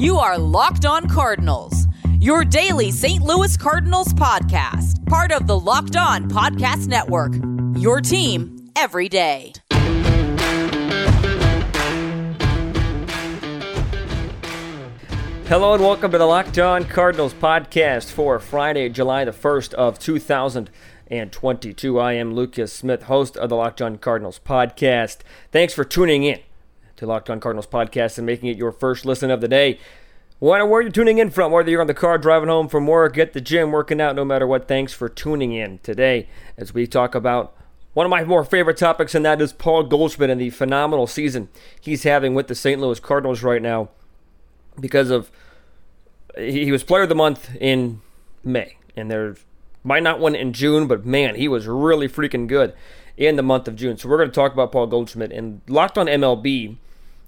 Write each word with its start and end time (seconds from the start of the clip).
You 0.00 0.16
are 0.16 0.38
Locked 0.38 0.86
On 0.86 1.06
Cardinals, 1.10 1.86
your 2.20 2.42
daily 2.42 2.90
St. 2.90 3.22
Louis 3.22 3.54
Cardinals 3.58 4.14
podcast, 4.14 5.04
part 5.04 5.30
of 5.30 5.46
the 5.46 5.60
Locked 5.60 5.94
On 5.94 6.26
Podcast 6.26 6.86
Network. 6.86 7.34
Your 7.76 8.00
team 8.00 8.70
every 8.76 9.10
day. 9.10 9.52
Hello 15.48 15.74
and 15.74 15.82
welcome 15.82 16.10
to 16.12 16.16
the 16.16 16.24
Locked 16.24 16.58
On 16.58 16.86
Cardinals 16.86 17.34
podcast 17.34 18.10
for 18.10 18.38
Friday, 18.38 18.88
July 18.88 19.26
the 19.26 19.32
1st 19.32 19.74
of 19.74 19.98
2022. 19.98 22.00
I 22.00 22.14
am 22.14 22.32
Lucas 22.32 22.72
Smith, 22.72 23.02
host 23.02 23.36
of 23.36 23.50
the 23.50 23.56
Locked 23.56 23.82
On 23.82 23.98
Cardinals 23.98 24.40
podcast. 24.42 25.18
Thanks 25.52 25.74
for 25.74 25.84
tuning 25.84 26.22
in 26.22 26.38
to 27.00 27.06
Locked 27.06 27.30
On 27.30 27.40
Cardinals 27.40 27.66
podcast 27.66 28.18
and 28.18 28.26
making 28.26 28.50
it 28.50 28.58
your 28.58 28.72
first 28.72 29.04
listen 29.04 29.30
of 29.30 29.40
the 29.40 29.48
day. 29.48 29.78
Where 30.38 30.80
you're 30.80 30.90
tuning 30.90 31.18
in 31.18 31.30
from, 31.30 31.50
whether 31.50 31.70
you're 31.70 31.80
on 31.80 31.86
the 31.86 31.94
car 31.94 32.16
driving 32.16 32.48
home 32.48 32.68
from 32.68 32.86
work, 32.86 33.18
at 33.18 33.32
the 33.32 33.40
gym, 33.40 33.72
working 33.72 34.00
out, 34.00 34.16
no 34.16 34.24
matter 34.24 34.46
what, 34.46 34.68
thanks 34.68 34.92
for 34.92 35.08
tuning 35.08 35.52
in 35.52 35.78
today 35.78 36.28
as 36.56 36.72
we 36.72 36.86
talk 36.86 37.14
about 37.14 37.54
one 37.92 38.06
of 38.06 38.10
my 38.10 38.24
more 38.24 38.44
favorite 38.44 38.76
topics, 38.76 39.14
and 39.14 39.24
that 39.24 39.40
is 39.40 39.52
Paul 39.52 39.82
Goldschmidt 39.82 40.30
and 40.30 40.40
the 40.40 40.50
phenomenal 40.50 41.06
season 41.06 41.48
he's 41.80 42.04
having 42.04 42.34
with 42.34 42.46
the 42.46 42.54
St. 42.54 42.80
Louis 42.80 43.00
Cardinals 43.00 43.42
right 43.42 43.60
now 43.60 43.88
because 44.78 45.10
of 45.10 45.30
he 46.38 46.70
was 46.70 46.84
player 46.84 47.02
of 47.02 47.08
the 47.08 47.14
month 47.14 47.50
in 47.60 48.00
May, 48.44 48.76
and 48.94 49.10
there 49.10 49.36
might 49.82 50.02
not 50.02 50.20
win 50.20 50.34
in 50.34 50.52
June, 50.52 50.86
but 50.86 51.04
man, 51.04 51.34
he 51.34 51.48
was 51.48 51.66
really 51.66 52.08
freaking 52.08 52.46
good 52.46 52.74
in 53.16 53.36
the 53.36 53.42
month 53.42 53.68
of 53.68 53.76
June. 53.76 53.96
So 53.96 54.08
we're 54.08 54.18
going 54.18 54.30
to 54.30 54.34
talk 54.34 54.52
about 54.52 54.72
Paul 54.72 54.86
Goldschmidt 54.86 55.32
and 55.32 55.60
Locked 55.66 55.98
on 55.98 56.06
MLB 56.06 56.76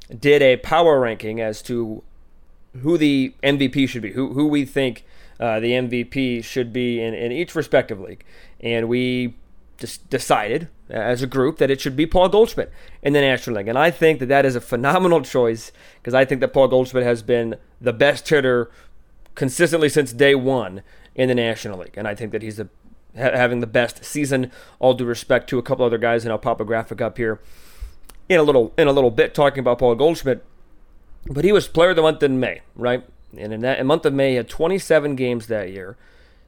did 0.09 0.43
a 0.43 0.57
power 0.59 1.01
ranking 1.01 1.41
as 1.41 1.63
to 1.63 2.03
who 2.81 2.97
the 2.97 3.35
MVP 3.43 3.89
should 3.89 4.03
be, 4.03 4.13
who 4.13 4.33
who 4.33 4.47
we 4.47 4.65
think 4.65 5.05
uh, 5.39 5.61
the 5.61 5.73
MVP 5.73 6.43
should 6.45 6.73
be 6.73 7.01
in, 7.03 7.15
in 7.15 7.33
each 7.33 7.55
respective 7.55 8.01
league, 8.01 8.25
and 8.61 8.89
we 8.89 9.35
just 9.79 10.09
decided 10.09 10.69
as 10.89 11.23
a 11.23 11.27
group 11.27 11.59
that 11.59 11.71
it 11.71 11.81
should 11.81 11.97
be 11.97 12.07
Paul 12.07 12.29
Goldschmidt 12.29 12.71
in 13.03 13.13
the 13.13 13.21
National 13.21 13.57
League, 13.57 13.69
and 13.69 13.79
I 13.79 13.91
think 13.91 14.21
that 14.21 14.27
that 14.27 14.47
is 14.47 14.57
a 14.57 14.61
phenomenal 14.61 15.23
choice 15.23 15.73
because 16.01 16.15
I 16.15 16.25
think 16.25 16.41
that 16.41 16.53
Paul 16.53 16.69
Goldschmidt 16.69 17.05
has 17.05 17.23
been 17.23 17.57
the 17.81 17.93
best 17.93 18.29
hitter 18.29 18.71
consistently 19.35 19.89
since 19.89 20.13
day 20.13 20.35
one 20.35 20.83
in 21.15 21.29
the 21.29 21.35
National 21.35 21.79
League, 21.81 21.95
and 21.97 22.07
I 22.07 22.15
think 22.15 22.33
that 22.33 22.43
he's 22.43 22.57
the, 22.57 22.69
ha- 23.17 23.37
having 23.37 23.61
the 23.61 23.67
best 23.67 24.05
season. 24.05 24.51
All 24.79 24.95
due 24.95 25.05
respect 25.05 25.49
to 25.51 25.59
a 25.59 25.63
couple 25.63 25.85
other 25.85 25.99
guys, 25.99 26.25
and 26.25 26.33
I'll 26.33 26.39
pop 26.39 26.61
a 26.61 26.65
graphic 26.65 27.01
up 27.01 27.19
here 27.19 27.41
in 28.33 28.41
a 28.41 28.43
little 28.43 28.73
in 28.77 28.89
a 28.89 28.93
little 28.93 29.11
bit 29.11 29.35
talking 29.35 29.61
about 29.61 29.79
Paul 29.79 29.95
Goldschmidt. 29.95 30.45
But 31.27 31.45
he 31.45 31.53
was 31.53 31.69
player 31.69 31.91
of 31.91 31.97
the 31.97 32.03
month 32.03 32.23
in 32.23 32.41
May, 32.41 32.63
right? 32.75 33.05
And 33.37 33.53
in 33.53 33.61
that 33.61 33.85
month 33.87 34.05
of 34.05 34.13
May, 34.13 34.31
he 34.31 34.37
had 34.37 34.49
27 34.49 35.15
games 35.17 35.47
that 35.47 35.71
year. 35.71 35.97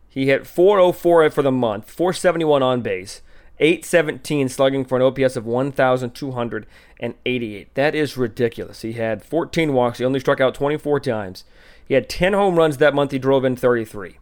He 0.09 0.27
hit 0.27 0.47
404 0.47 1.31
for 1.31 1.43
the 1.43 1.51
month, 1.51 1.91
471 1.91 2.63
on 2.63 2.83
base, 2.83 3.23
817 3.59 4.49
slugging 4.49 4.85
for 4.85 4.97
an 4.97 5.03
OPS 5.03 5.37
of 5.37 5.47
1,288. 5.47 7.75
That 7.75 7.95
is 7.95 8.17
ridiculous. 8.17 8.83
He 8.83 8.95
had 8.95 9.25
14 9.25 9.73
walks. 9.73 9.99
He 9.99 10.05
only 10.05 10.21
struck 10.21 10.41
out 10.41 10.55
24 10.55 11.01
times. 11.01 11.45
He 11.87 11.95
had 11.95 12.09
10 12.09 12.33
home 12.33 12.57
runs 12.57 12.77
that 12.77 12.95
month. 12.95 13.11
He 13.11 13.19
drove 13.19 13.45
in 13.45 13.57
33. 13.57 14.19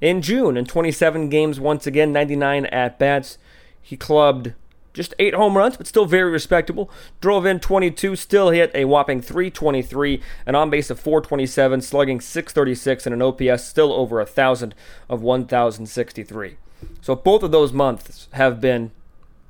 In 0.00 0.22
June, 0.22 0.56
in 0.56 0.66
27 0.66 1.28
games, 1.28 1.60
once 1.60 1.86
again, 1.86 2.12
99 2.12 2.66
at 2.66 2.98
bats, 2.98 3.38
he 3.80 3.96
clubbed 3.96 4.54
just 4.94 5.12
eight 5.18 5.34
home 5.34 5.58
runs, 5.58 5.76
but 5.76 5.86
still 5.86 6.06
very 6.06 6.30
respectable. 6.30 6.90
Drove 7.20 7.44
in 7.44 7.60
22, 7.60 8.16
still 8.16 8.50
hit 8.50 8.70
a 8.74 8.86
whopping 8.86 9.20
323, 9.20 10.22
an 10.46 10.54
on 10.54 10.70
base 10.70 10.88
of 10.88 10.98
427, 10.98 11.82
slugging 11.82 12.20
636, 12.20 13.06
and 13.06 13.12
an 13.12 13.20
OPS 13.20 13.64
still 13.64 13.92
over 13.92 14.20
a 14.20 14.26
thousand 14.26 14.74
of 15.10 15.20
1,063. 15.20 16.56
So 17.02 17.14
both 17.14 17.42
of 17.42 17.50
those 17.50 17.72
months 17.72 18.28
have 18.32 18.60
been 18.60 18.92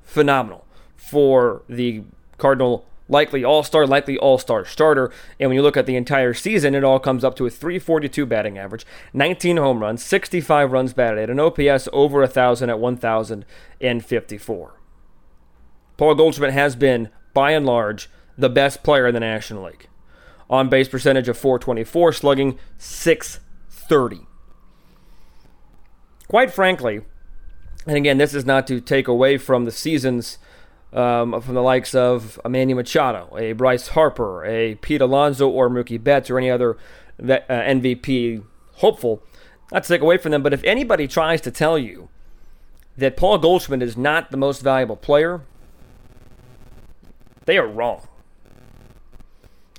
phenomenal 0.02 0.64
for 0.96 1.62
the 1.68 2.02
Cardinal 2.38 2.86
likely 3.08 3.44
all 3.44 3.62
star, 3.62 3.86
likely 3.86 4.16
all 4.16 4.38
star 4.38 4.64
starter. 4.64 5.12
And 5.38 5.50
when 5.50 5.56
you 5.56 5.62
look 5.62 5.76
at 5.76 5.86
the 5.86 5.96
entire 5.96 6.32
season, 6.32 6.74
it 6.74 6.84
all 6.84 6.98
comes 6.98 7.22
up 7.22 7.36
to 7.36 7.46
a 7.46 7.50
342 7.50 8.24
batting 8.26 8.58
average, 8.58 8.86
19 9.12 9.58
home 9.58 9.80
runs, 9.80 10.02
65 10.02 10.72
runs 10.72 10.94
batted, 10.94 11.28
an 11.30 11.38
OPS 11.38 11.88
over 11.92 12.20
1,000 12.20 12.70
at 12.70 12.78
1,054. 12.78 14.74
Paul 15.96 16.14
Goldschmidt 16.14 16.52
has 16.52 16.76
been, 16.76 17.08
by 17.32 17.52
and 17.52 17.64
large, 17.66 18.08
the 18.36 18.48
best 18.48 18.82
player 18.82 19.06
in 19.06 19.14
the 19.14 19.20
National 19.20 19.64
League. 19.64 19.88
On 20.50 20.68
base 20.68 20.88
percentage 20.88 21.28
of 21.28 21.38
424, 21.38 22.12
slugging 22.12 22.58
630. 22.78 24.26
Quite 26.28 26.52
frankly, 26.52 27.02
and 27.86 27.96
again, 27.96 28.18
this 28.18 28.34
is 28.34 28.44
not 28.44 28.66
to 28.66 28.80
take 28.80 29.08
away 29.08 29.38
from 29.38 29.64
the 29.64 29.70
seasons 29.70 30.38
um, 30.92 31.40
from 31.40 31.54
the 31.54 31.62
likes 31.62 31.94
of 31.94 32.40
a 32.44 32.48
Manny 32.48 32.72
Machado, 32.72 33.36
a 33.36 33.52
Bryce 33.52 33.88
Harper, 33.88 34.44
a 34.44 34.76
Pete 34.76 35.00
Alonso, 35.00 35.48
or 35.48 35.68
Mookie 35.68 36.02
Betts, 36.02 36.30
or 36.30 36.38
any 36.38 36.50
other 36.50 36.76
uh, 37.20 37.38
MVP 37.48 38.44
hopeful. 38.74 39.22
Not 39.72 39.82
to 39.84 39.88
take 39.88 40.02
away 40.02 40.18
from 40.18 40.30
them, 40.30 40.42
but 40.42 40.52
if 40.52 40.62
anybody 40.62 41.08
tries 41.08 41.40
to 41.42 41.50
tell 41.50 41.78
you 41.78 42.08
that 42.96 43.16
Paul 43.16 43.38
Goldschmidt 43.38 43.82
is 43.82 43.96
not 43.96 44.30
the 44.30 44.36
most 44.36 44.62
valuable 44.62 44.96
player, 44.96 45.42
they 47.46 47.58
are 47.58 47.66
wrong. 47.66 48.06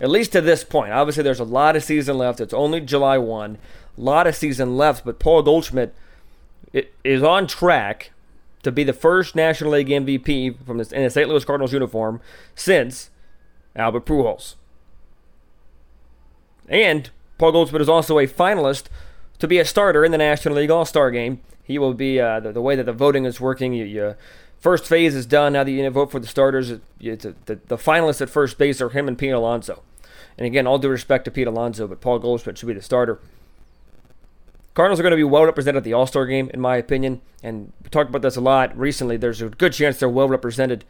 At 0.01 0.09
least 0.09 0.33
to 0.33 0.41
this 0.41 0.63
point. 0.63 0.91
Obviously, 0.91 1.23
there's 1.23 1.39
a 1.39 1.45
lot 1.45 1.75
of 1.75 1.83
season 1.83 2.17
left. 2.17 2.41
It's 2.41 2.53
only 2.53 2.81
July 2.81 3.17
1. 3.17 3.57
A 3.97 4.01
lot 4.01 4.27
of 4.27 4.35
season 4.35 4.75
left, 4.75 5.05
but 5.05 5.19
Paul 5.19 5.41
Goldschmidt 5.41 5.95
is 7.03 7.23
on 7.23 7.47
track 7.47 8.11
to 8.63 8.71
be 8.71 8.83
the 8.83 8.93
first 8.93 9.35
National 9.35 9.71
League 9.71 9.87
MVP 9.87 10.65
from 10.65 10.79
this, 10.79 10.91
in 10.91 11.03
a 11.03 11.09
St. 11.09 11.29
Louis 11.29 11.45
Cardinals 11.45 11.71
uniform 11.71 12.19
since 12.55 13.09
Albert 13.75 14.05
Pujols. 14.05 14.55
And 16.67 17.09
Paul 17.37 17.53
Goldschmidt 17.53 17.81
is 17.81 17.89
also 17.89 18.19
a 18.19 18.27
finalist 18.27 18.85
to 19.39 19.47
be 19.47 19.59
a 19.59 19.65
starter 19.65 20.03
in 20.03 20.11
the 20.11 20.17
National 20.17 20.55
League 20.55 20.71
All 20.71 20.85
Star 20.85 21.11
game. 21.11 21.41
He 21.63 21.77
will 21.77 21.93
be 21.93 22.19
uh, 22.19 22.39
the, 22.39 22.51
the, 22.51 22.61
way 22.61 22.75
that 22.75 22.85
the 22.85 22.93
voting 22.93 23.25
is 23.25 23.39
working. 23.39 23.73
You, 23.73 23.85
you 23.85 24.15
First 24.65 24.87
phase 24.87 25.13
is 25.13 25.27
done. 25.27 25.53
Now 25.53 25.63
that 25.63 25.69
you 25.69 25.87
vote 25.91 26.09
for 26.09 26.19
the 26.19 26.25
starters, 26.25 26.71
it's 26.99 27.23
a, 27.23 27.35
the, 27.45 27.59
the 27.67 27.77
finalists 27.77 28.19
at 28.19 28.31
first 28.31 28.57
base 28.57 28.81
are 28.81 28.89
him 28.89 29.07
and 29.07 29.15
Pete 29.15 29.31
Alonso. 29.31 29.83
And 30.39 30.47
again, 30.47 30.65
all 30.65 30.79
due 30.79 30.89
respect 30.89 31.25
to 31.25 31.29
Pete 31.29 31.45
Alonso, 31.45 31.87
but 31.87 32.01
Paul 32.01 32.17
Goldschmidt 32.17 32.57
should 32.57 32.65
be 32.65 32.73
the 32.73 32.81
starter. 32.81 33.19
Cardinals 34.73 34.99
are 34.99 35.03
going 35.03 35.11
to 35.11 35.17
be 35.17 35.23
well 35.23 35.45
represented 35.45 35.77
at 35.77 35.83
the 35.83 35.93
All 35.93 36.07
Star 36.07 36.25
game, 36.25 36.49
in 36.51 36.59
my 36.59 36.77
opinion. 36.77 37.21
And 37.43 37.73
we 37.83 37.91
talked 37.91 38.09
about 38.09 38.23
this 38.23 38.37
a 38.37 38.41
lot 38.41 38.75
recently. 38.75 39.17
There's 39.17 39.39
a 39.39 39.49
good 39.49 39.73
chance 39.73 39.99
they're 39.99 40.09
well 40.09 40.27
represented 40.27 40.83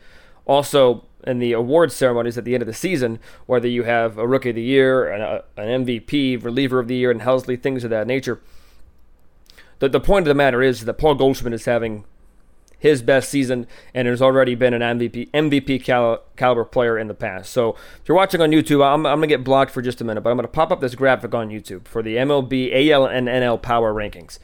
also 0.46 1.04
in 1.28 1.40
the 1.40 1.52
awards 1.52 1.94
ceremonies 1.94 2.38
at 2.38 2.46
the 2.46 2.54
end 2.54 2.64
of 2.64 2.68
the 2.68 2.74
season, 2.74 3.20
whether 3.46 3.68
you 3.68 3.84
have 3.84 4.18
a 4.18 4.26
Rookie 4.26 4.52
of 4.52 4.56
the 4.56 4.62
Year, 4.62 5.12
an, 5.12 5.22
uh, 5.22 5.42
an 5.58 5.86
MVP, 5.86 6.42
Reliever 6.42 6.80
of 6.80 6.88
the 6.88 6.96
Year, 6.96 7.12
and 7.12 7.20
Helsley, 7.20 7.62
things 7.62 7.84
of 7.84 7.90
that 7.90 8.08
nature. 8.08 8.40
The, 9.80 9.90
the 9.90 10.00
point 10.00 10.24
of 10.24 10.30
the 10.30 10.34
matter 10.34 10.62
is 10.64 10.86
that 10.86 10.94
Paul 10.94 11.16
Goldschmidt 11.16 11.52
is 11.52 11.66
having 11.66 12.06
his 12.78 13.02
best 13.02 13.30
season 13.30 13.68
and 13.94 14.08
has 14.08 14.22
already 14.22 14.56
been 14.56 14.74
an 14.74 14.82
MVP 14.82 15.30
MVP 15.32 15.84
cal- 15.84 16.22
caliber 16.36 16.66
player 16.66 16.98
in 16.98 17.08
the 17.08 17.14
past. 17.14 17.52
So 17.52 17.72
if 17.72 18.08
you're 18.08 18.16
watching 18.16 18.42
on 18.42 18.52
YouTube, 18.52 18.86
I'm, 18.86 19.06
I'm 19.06 19.20
going 19.20 19.30
to 19.30 19.36
get 19.36 19.44
blocked 19.44 19.72
for 19.72 19.82
just 19.82 20.02
a 20.02 20.04
minute, 20.04 20.22
but 20.22 20.30
I'm 20.30 20.38
going 20.38 20.48
to 20.48 20.52
pop 20.52 20.72
up 20.72 20.82
this 20.82 20.96
graphic 20.96 21.34
on 21.34 21.50
YouTube 21.50 21.88
for 21.88 22.02
the 22.02 22.16
MLB, 22.18 22.90
AL, 22.90 23.06
and 23.06 23.28
NL 23.28 23.62
power 23.62 23.94
rankings. 23.94 24.40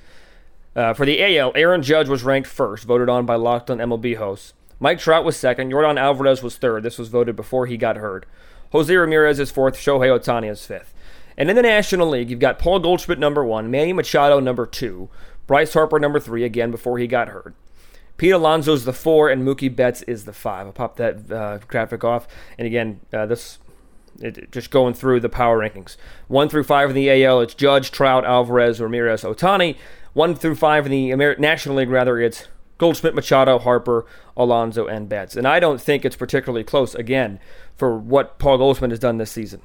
Uh, 0.75 0.93
for 0.93 1.05
the 1.05 1.37
AL, 1.37 1.51
Aaron 1.55 1.83
Judge 1.83 2.07
was 2.07 2.23
ranked 2.23 2.47
first, 2.47 2.85
voted 2.85 3.09
on 3.09 3.25
by 3.25 3.35
Locked 3.35 3.69
on 3.69 3.79
MLB 3.79 4.15
hosts. 4.15 4.53
Mike 4.79 4.99
Trout 4.99 5.23
was 5.23 5.37
second. 5.37 5.69
Jordan 5.69 5.97
Alvarez 5.97 6.41
was 6.41 6.57
third. 6.57 6.83
This 6.83 6.97
was 6.97 7.09
voted 7.09 7.35
before 7.35 7.67
he 7.67 7.77
got 7.77 7.97
hurt. 7.97 8.25
Jose 8.71 8.93
Ramirez 8.93 9.39
is 9.39 9.51
fourth. 9.51 9.75
Shohei 9.75 10.17
Ohtani 10.17 10.49
is 10.49 10.65
fifth. 10.65 10.93
And 11.37 11.49
in 11.49 11.55
the 11.55 11.61
National 11.61 12.09
League, 12.09 12.29
you've 12.29 12.39
got 12.39 12.59
Paul 12.59 12.79
Goldschmidt 12.79 13.19
number 13.19 13.43
one, 13.45 13.69
Manny 13.69 13.93
Machado 13.93 14.39
number 14.39 14.65
two, 14.65 15.09
Bryce 15.47 15.73
Harper 15.73 15.99
number 15.99 16.19
three, 16.19 16.43
again 16.43 16.71
before 16.71 16.97
he 16.97 17.07
got 17.07 17.29
hurt. 17.29 17.53
Pete 18.17 18.33
Alonso's 18.33 18.85
the 18.85 18.93
four, 18.93 19.29
and 19.29 19.43
Mookie 19.43 19.73
Betts 19.75 20.03
is 20.03 20.25
the 20.25 20.33
five. 20.33 20.67
I'll 20.67 20.73
pop 20.73 20.97
that 20.97 21.31
uh, 21.31 21.57
graphic 21.67 22.03
off. 22.03 22.27
And 22.57 22.67
again, 22.67 22.99
uh, 23.11 23.25
this 23.25 23.57
it, 24.19 24.51
just 24.51 24.69
going 24.69 24.93
through 24.93 25.21
the 25.21 25.29
power 25.29 25.57
rankings. 25.57 25.97
One 26.27 26.49
through 26.49 26.63
five 26.63 26.89
in 26.89 26.95
the 26.95 27.23
AL, 27.23 27.41
it's 27.41 27.53
Judge, 27.53 27.91
Trout, 27.91 28.25
Alvarez, 28.25 28.79
Ramirez, 28.79 29.23
Ohtani. 29.23 29.75
One 30.13 30.35
through 30.35 30.55
five 30.55 30.85
in 30.85 30.91
the 30.91 31.11
Amer- 31.11 31.37
National 31.37 31.75
League, 31.75 31.89
rather, 31.89 32.19
it's 32.19 32.47
Goldschmidt, 32.77 33.15
Machado, 33.15 33.57
Harper, 33.59 34.05
Alonso, 34.35 34.85
and 34.87 35.07
Betts. 35.07 35.35
And 35.35 35.47
I 35.47 35.59
don't 35.59 35.79
think 35.79 36.03
it's 36.03 36.15
particularly 36.15 36.63
close, 36.63 36.93
again, 36.95 37.39
for 37.77 37.97
what 37.97 38.37
Paul 38.37 38.57
Goldschmidt 38.57 38.91
has 38.91 38.99
done 38.99 39.17
this 39.17 39.31
season. 39.31 39.61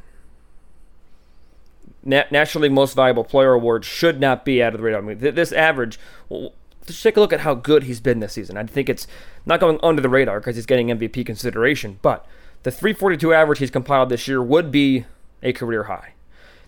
Na- 2.04 2.25
National 2.31 2.62
League 2.62 2.72
Most 2.72 2.94
Valuable 2.94 3.25
Player 3.25 3.52
Award 3.52 3.84
should 3.84 4.20
not 4.20 4.44
be 4.44 4.62
out 4.62 4.75
of 4.75 4.78
the 4.78 4.84
radar. 4.84 5.00
I 5.02 5.04
mean, 5.04 5.19
th- 5.19 5.34
this 5.34 5.52
average, 5.52 5.99
well, 6.28 6.52
just 6.87 7.03
take 7.03 7.17
a 7.17 7.21
look 7.21 7.33
at 7.33 7.41
how 7.41 7.55
good 7.55 7.85
he's 7.85 8.00
been 8.00 8.21
this 8.21 8.35
season. 8.35 8.56
I 8.56 8.65
think 8.65 8.88
it's 8.88 9.06
not 9.44 9.61
going 9.61 9.79
under 9.83 10.03
the 10.03 10.09
radar 10.09 10.41
because 10.41 10.56
he's 10.56 10.67
getting 10.67 10.88
MVP 10.88 11.27
consideration, 11.27 11.99
but 12.03 12.27
the 12.62 12.71
342 12.71 13.33
average 13.33 13.59
he's 13.59 13.71
compiled 13.71 14.09
this 14.09 14.27
year 14.29 14.43
would 14.43 14.71
be 14.71 15.05
a 15.43 15.53
career 15.53 15.85
high. 15.85 16.15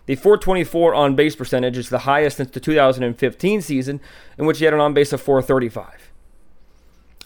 The 0.06 0.14
424 0.14 0.94
on 0.94 1.16
base 1.16 1.36
percentage 1.36 1.76
is 1.76 1.90
the 1.90 2.00
highest 2.00 2.38
since 2.38 2.50
the 2.50 2.60
2015 2.60 3.60
season, 3.60 4.00
in 4.38 4.46
which 4.46 4.58
he 4.58 4.64
had 4.64 4.72
an 4.72 4.80
on 4.80 4.94
base 4.94 5.12
of 5.12 5.20
435. 5.20 6.10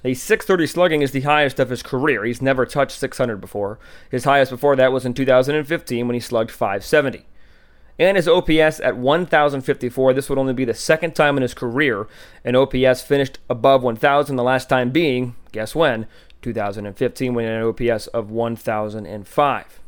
The 0.02 0.14
630 0.14 0.66
slugging 0.66 1.02
is 1.02 1.12
the 1.12 1.20
highest 1.20 1.60
of 1.60 1.70
his 1.70 1.82
career. 1.82 2.24
He's 2.24 2.42
never 2.42 2.66
touched 2.66 2.98
600 2.98 3.40
before. 3.40 3.78
His 4.10 4.24
highest 4.24 4.50
before 4.50 4.74
that 4.74 4.90
was 4.90 5.06
in 5.06 5.14
2015 5.14 6.08
when 6.08 6.14
he 6.14 6.20
slugged 6.20 6.50
570. 6.50 7.24
And 7.98 8.16
his 8.16 8.26
OPS 8.26 8.80
at 8.80 8.96
1,054. 8.96 10.14
This 10.14 10.28
would 10.28 10.38
only 10.38 10.54
be 10.54 10.64
the 10.64 10.74
second 10.74 11.14
time 11.14 11.36
in 11.36 11.42
his 11.42 11.54
career 11.54 12.08
an 12.44 12.56
OPS 12.56 13.02
finished 13.02 13.38
above 13.48 13.82
1,000, 13.82 14.36
the 14.36 14.42
last 14.42 14.68
time 14.68 14.90
being, 14.90 15.36
guess 15.52 15.74
when? 15.74 16.06
2015 16.40 17.34
when 17.34 17.44
an 17.46 17.62
OPS 17.62 18.08
of 18.08 18.30
1,005. 18.30 19.80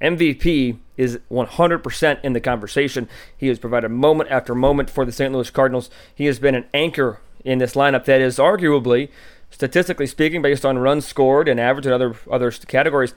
MVP 0.00 0.78
is 0.96 1.18
100% 1.30 2.24
in 2.24 2.32
the 2.32 2.40
conversation. 2.40 3.08
He 3.36 3.48
has 3.48 3.58
provided 3.58 3.90
moment 3.90 4.30
after 4.30 4.54
moment 4.54 4.88
for 4.88 5.04
the 5.04 5.12
St. 5.12 5.32
Louis 5.32 5.50
Cardinals. 5.50 5.90
He 6.14 6.26
has 6.26 6.38
been 6.38 6.54
an 6.54 6.66
anchor 6.72 7.20
in 7.44 7.58
this 7.58 7.74
lineup 7.74 8.04
that 8.06 8.20
is 8.20 8.38
arguably, 8.38 9.10
statistically 9.50 10.06
speaking, 10.06 10.42
based 10.42 10.64
on 10.64 10.78
runs 10.78 11.06
scored 11.06 11.48
and 11.48 11.60
average 11.60 11.86
and 11.86 11.94
other 11.94 12.16
other 12.30 12.50
categories, 12.50 13.14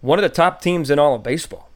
one 0.00 0.18
of 0.18 0.22
the 0.22 0.28
top 0.28 0.60
teams 0.60 0.90
in 0.90 0.98
all 0.98 1.14
of 1.14 1.22
baseball. 1.22 1.68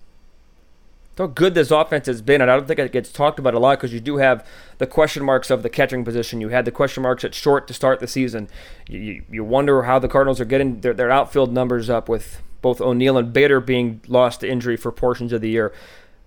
How 1.19 1.27
good 1.27 1.55
this 1.55 1.71
offense 1.71 2.07
has 2.07 2.23
been, 2.23 2.41
and 2.41 2.51
I 2.51 2.57
don't 2.57 2.67
think 2.67 2.79
it 2.79 2.91
gets 2.91 3.13
talked 3.13 3.39
about 3.39 3.53
a 3.53 3.59
lot 3.59 3.79
because 3.79 3.93
you 3.93 4.01
do 4.01 4.17
have 4.17 4.47
the 4.79 4.87
question 4.87 5.23
marks 5.25 5.51
of 5.51 5.63
the 5.63 5.69
catching 5.69 6.05
position. 6.05 6.41
You 6.41 6.49
had 6.49 6.65
the 6.65 6.71
question 6.71 7.03
marks 7.03 7.23
at 7.23 7.35
short 7.35 7.69
to 7.69 7.75
start 7.75 8.01
the 8.01 8.07
season. 8.07 8.49
You, 8.89 9.23
you 9.31 9.45
wonder 9.45 9.83
how 9.83 9.99
the 9.99 10.09
Cardinals 10.09 10.41
are 10.41 10.47
getting 10.47 10.81
their, 10.81 10.95
their 10.95 11.11
outfield 11.11 11.53
numbers 11.53 11.91
up 11.91 12.09
with 12.09 12.41
both 12.63 12.81
O'Neill 12.81 13.19
and 13.19 13.33
Bader 13.33 13.61
being 13.61 14.01
lost 14.09 14.41
to 14.41 14.49
injury 14.49 14.77
for 14.77 14.91
portions 14.91 15.33
of 15.35 15.43
the 15.43 15.51
year. 15.51 15.73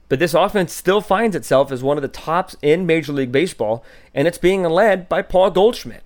But 0.07 0.19
this 0.19 0.35
offense 0.35 0.71
still 0.71 1.01
finds 1.01 1.35
itself 1.35 1.71
as 1.71 1.81
one 1.81 1.97
of 1.97 2.03
the 2.03 2.07
tops 2.07 2.55
in 2.61 2.85
Major 2.85 3.11
League 3.11 3.31
Baseball, 3.31 3.83
and 4.13 4.27
it's 4.27 4.37
being 4.37 4.63
led 4.63 5.09
by 5.09 5.23
Paul 5.23 5.49
Goldschmidt. 5.49 6.03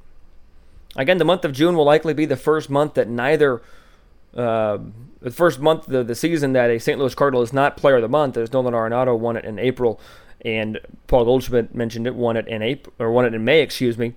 Again, 0.96 1.18
the 1.18 1.26
month 1.26 1.44
of 1.44 1.52
June 1.52 1.76
will 1.76 1.84
likely 1.84 2.14
be 2.14 2.26
the 2.26 2.38
first 2.38 2.70
month 2.70 2.94
that 2.94 3.10
neither, 3.10 3.62
uh, 4.36 4.78
the 5.22 5.32
first 5.32 5.60
month 5.60 5.90
of 5.90 6.08
the 6.08 6.16
season 6.16 6.54
that 6.54 6.70
a 6.70 6.80
St. 6.80 7.00
Louis 7.00 7.16
Cardinal 7.16 7.42
is 7.42 7.54
not 7.54 7.78
Player 7.78 7.98
of 7.98 8.02
the 8.02 8.10
Month. 8.10 8.38
As 8.38 8.54
Nolan 8.54 8.74
Arenado 8.74 9.18
won 9.18 9.36
it 9.36 9.46
in 9.46 9.60
April, 9.60 10.00
and 10.42 10.80
Paul 11.08 11.26
Goldschmidt 11.26 11.76
mentioned 11.76 12.08
it, 12.08 12.16
won 12.16 12.38
it 12.38 12.48
in 12.48 12.62
April 12.62 12.94
or 13.00 13.12
won 13.12 13.26
it 13.26 13.34
in 13.34 13.44
May, 13.44 13.62
excuse 13.62 13.98
me. 13.98 14.16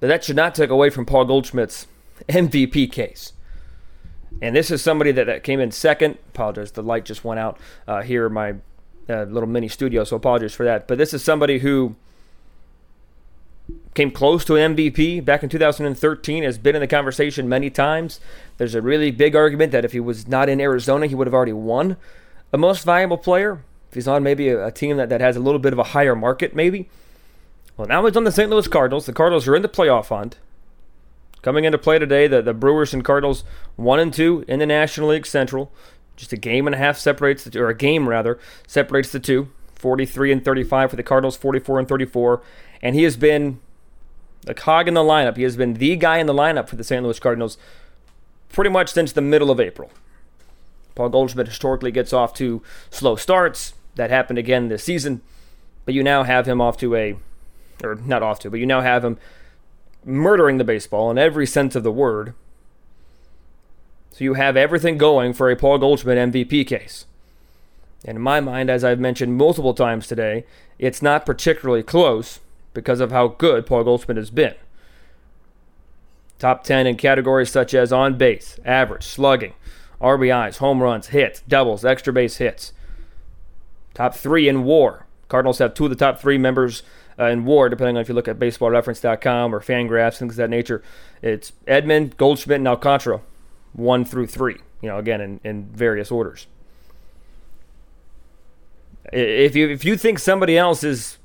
But 0.00 0.08
that 0.08 0.22
should 0.24 0.36
not 0.36 0.54
take 0.54 0.70
away 0.70 0.90
from 0.90 1.06
Paul 1.06 1.24
Goldschmidt's 1.24 1.86
MVP 2.28 2.92
case. 2.92 3.32
And 4.40 4.54
this 4.54 4.70
is 4.70 4.80
somebody 4.80 5.10
that, 5.12 5.26
that 5.26 5.42
came 5.42 5.58
in 5.58 5.72
second. 5.72 6.18
Apologize, 6.28 6.70
the 6.72 6.82
light 6.82 7.04
just 7.04 7.24
went 7.24 7.40
out 7.40 7.58
uh, 7.88 8.02
here 8.02 8.26
in 8.26 8.32
my 8.32 8.54
uh, 9.08 9.24
little 9.24 9.48
mini 9.48 9.68
studio, 9.68 10.04
so 10.04 10.16
apologies 10.16 10.54
for 10.54 10.64
that. 10.64 10.86
But 10.86 10.98
this 10.98 11.12
is 11.12 11.24
somebody 11.24 11.58
who 11.58 11.96
came 13.94 14.10
close 14.10 14.44
to 14.44 14.56
an 14.56 14.76
MVP 14.76 15.24
back 15.24 15.42
in 15.42 15.48
2013, 15.48 16.44
has 16.44 16.58
been 16.58 16.76
in 16.76 16.80
the 16.80 16.86
conversation 16.86 17.48
many 17.48 17.68
times. 17.70 18.20
There's 18.56 18.74
a 18.74 18.82
really 18.82 19.10
big 19.10 19.34
argument 19.34 19.72
that 19.72 19.84
if 19.84 19.92
he 19.92 20.00
was 20.00 20.28
not 20.28 20.48
in 20.48 20.60
Arizona, 20.60 21.06
he 21.06 21.14
would 21.14 21.26
have 21.26 21.34
already 21.34 21.52
won 21.52 21.96
a 22.52 22.58
most 22.58 22.84
valuable 22.84 23.18
player. 23.18 23.62
If 23.88 23.94
he's 23.94 24.08
on 24.08 24.22
maybe 24.22 24.48
a, 24.48 24.66
a 24.66 24.70
team 24.70 24.96
that, 24.98 25.08
that 25.08 25.20
has 25.20 25.36
a 25.36 25.40
little 25.40 25.58
bit 25.58 25.72
of 25.72 25.78
a 25.78 25.84
higher 25.84 26.14
market, 26.14 26.54
maybe. 26.54 26.88
Well, 27.76 27.88
now 27.88 28.04
he's 28.04 28.16
on 28.16 28.24
the 28.24 28.32
St. 28.32 28.50
Louis 28.50 28.68
Cardinals. 28.68 29.06
The 29.06 29.12
Cardinals 29.12 29.48
are 29.48 29.56
in 29.56 29.62
the 29.62 29.68
playoff 29.68 30.08
hunt. 30.08 30.38
Coming 31.42 31.64
into 31.64 31.78
play 31.78 31.98
today, 31.98 32.26
the, 32.26 32.42
the 32.42 32.54
Brewers 32.54 32.92
and 32.92 33.04
Cardinals 33.04 33.44
one 33.76 34.00
and 34.00 34.12
two 34.12 34.44
in 34.48 34.58
the 34.58 34.66
National 34.66 35.08
League 35.08 35.26
Central. 35.26 35.72
Just 36.16 36.32
a 36.32 36.36
game 36.36 36.66
and 36.66 36.74
a 36.74 36.78
half 36.78 36.98
separates 36.98 37.44
the 37.44 37.60
or 37.60 37.68
a 37.68 37.76
game 37.76 38.08
rather 38.08 38.38
separates 38.66 39.12
the 39.12 39.20
two. 39.20 39.48
43 39.76 40.32
and 40.32 40.44
35 40.44 40.90
for 40.90 40.96
the 40.96 41.04
Cardinals, 41.04 41.36
44 41.36 41.78
and 41.78 41.88
34, 41.88 42.42
and 42.82 42.94
he 42.94 43.02
has 43.02 43.16
been 43.16 43.60
a 44.46 44.54
cog 44.54 44.88
in 44.88 44.94
the 44.94 45.00
lineup. 45.00 45.36
He 45.36 45.42
has 45.42 45.56
been 45.56 45.74
the 45.74 45.96
guy 45.96 46.18
in 46.18 46.26
the 46.26 46.34
lineup 46.34 46.68
for 46.68 46.76
the 46.76 46.84
St. 46.84 47.02
Louis 47.02 47.18
Cardinals 47.18 47.58
pretty 48.50 48.70
much 48.70 48.92
since 48.92 49.12
the 49.12 49.20
middle 49.20 49.50
of 49.50 49.60
April. 49.60 49.90
Paul 50.94 51.10
Goldschmidt 51.10 51.48
historically 51.48 51.92
gets 51.92 52.12
off 52.12 52.34
to 52.34 52.62
slow 52.90 53.16
starts. 53.16 53.74
That 53.94 54.10
happened 54.10 54.38
again 54.38 54.68
this 54.68 54.84
season, 54.84 55.22
but 55.84 55.94
you 55.94 56.02
now 56.02 56.22
have 56.22 56.46
him 56.46 56.60
off 56.60 56.76
to 56.78 56.94
a, 56.94 57.16
or 57.82 57.96
not 57.96 58.22
off 58.22 58.38
to, 58.40 58.50
but 58.50 58.60
you 58.60 58.66
now 58.66 58.80
have 58.80 59.04
him 59.04 59.18
murdering 60.04 60.58
the 60.58 60.64
baseball 60.64 61.10
in 61.10 61.18
every 61.18 61.46
sense 61.46 61.74
of 61.74 61.82
the 61.82 61.92
word. 61.92 62.34
So 64.12 64.24
you 64.24 64.34
have 64.34 64.56
everything 64.56 64.98
going 64.98 65.32
for 65.32 65.50
a 65.50 65.56
Paul 65.56 65.78
Goldschmidt 65.78 66.32
MVP 66.32 66.66
case. 66.66 67.06
And 68.04 68.16
in 68.16 68.22
my 68.22 68.40
mind, 68.40 68.70
as 68.70 68.84
I've 68.84 69.00
mentioned 69.00 69.36
multiple 69.36 69.74
times 69.74 70.06
today, 70.06 70.44
it's 70.78 71.02
not 71.02 71.26
particularly 71.26 71.82
close 71.82 72.40
because 72.74 73.00
of 73.00 73.10
how 73.10 73.28
good 73.28 73.66
Paul 73.66 73.84
Goldschmidt 73.84 74.16
has 74.16 74.30
been. 74.30 74.54
Top 76.38 76.62
10 76.62 76.86
in 76.86 76.96
categories 76.96 77.50
such 77.50 77.74
as 77.74 77.92
on 77.92 78.16
base, 78.16 78.60
average, 78.64 79.04
slugging, 79.04 79.54
RBIs, 80.00 80.58
home 80.58 80.80
runs, 80.80 81.08
hits, 81.08 81.42
doubles, 81.48 81.84
extra 81.84 82.12
base 82.12 82.36
hits. 82.36 82.72
Top 83.94 84.14
three 84.14 84.48
in 84.48 84.62
war. 84.62 85.06
Cardinals 85.28 85.58
have 85.58 85.74
two 85.74 85.84
of 85.84 85.90
the 85.90 85.96
top 85.96 86.20
three 86.20 86.38
members 86.38 86.82
uh, 87.18 87.24
in 87.24 87.44
war, 87.44 87.68
depending 87.68 87.96
on 87.96 88.00
if 88.00 88.08
you 88.08 88.14
look 88.14 88.28
at 88.28 88.38
baseballreference.com 88.38 89.54
or 89.54 89.60
Fangraphs, 89.60 90.18
things 90.18 90.34
of 90.34 90.36
that 90.36 90.50
nature. 90.50 90.82
It's 91.20 91.52
Edman, 91.66 92.16
Goldschmidt, 92.16 92.58
and 92.58 92.68
Alcantara, 92.68 93.20
one 93.72 94.04
through 94.04 94.28
three. 94.28 94.58
You 94.80 94.90
know, 94.90 94.98
again 94.98 95.20
in, 95.20 95.40
in 95.42 95.64
various 95.64 96.12
orders. 96.12 96.46
If 99.12 99.56
you 99.56 99.68
if 99.68 99.84
you 99.84 99.96
think 99.96 100.20
somebody 100.20 100.56
else 100.56 100.84
is 100.84 101.18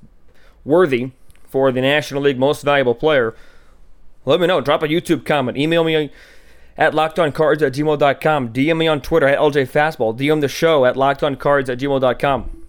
worthy 0.65 1.11
for 1.53 1.71
the 1.71 1.81
National 1.81 2.23
League 2.23 2.39
Most 2.39 2.63
Valuable 2.63 2.95
Player, 2.95 3.35
let 4.25 4.41
me 4.41 4.47
know. 4.47 4.59
Drop 4.59 4.81
a 4.81 4.87
YouTube 4.87 5.23
comment. 5.23 5.55
Email 5.55 5.83
me 5.83 6.09
at 6.75 6.93
lockedoncards 6.93 7.61
at 7.61 7.73
gmail.com. 7.73 8.51
DM 8.51 8.75
me 8.75 8.87
on 8.87 8.99
Twitter 9.01 9.27
at 9.27 9.37
LJ 9.37 9.69
Fastball. 9.69 10.17
DM 10.17 10.41
the 10.41 10.47
show 10.47 10.83
at 10.83 10.95
lockedoncards 10.95 11.69
at 11.69 11.77
gmail.com. 11.77 12.65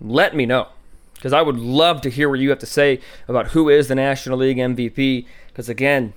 Let 0.00 0.34
me 0.34 0.46
know 0.46 0.68
because 1.12 1.34
I 1.34 1.42
would 1.42 1.58
love 1.58 2.00
to 2.00 2.08
hear 2.08 2.30
what 2.30 2.38
you 2.40 2.48
have 2.48 2.58
to 2.60 2.66
say 2.66 2.98
about 3.28 3.48
who 3.48 3.68
is 3.68 3.88
the 3.88 3.94
National 3.94 4.38
League 4.38 4.56
MVP. 4.56 5.26
Because 5.48 5.68
again, 5.68 6.14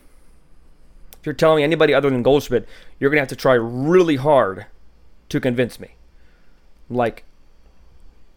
if 1.19 1.25
you're 1.25 1.35
telling 1.35 1.57
me 1.57 1.63
anybody 1.63 1.93
other 1.93 2.09
than 2.09 2.23
Goldschmidt, 2.23 2.69
you're 3.01 3.09
going 3.09 3.17
to 3.17 3.23
have 3.23 3.27
to 3.27 3.35
try 3.35 3.55
really 3.55 4.15
hard 4.15 4.67
to 5.27 5.41
convince 5.41 5.77
me. 5.77 5.95
Like, 6.89 7.25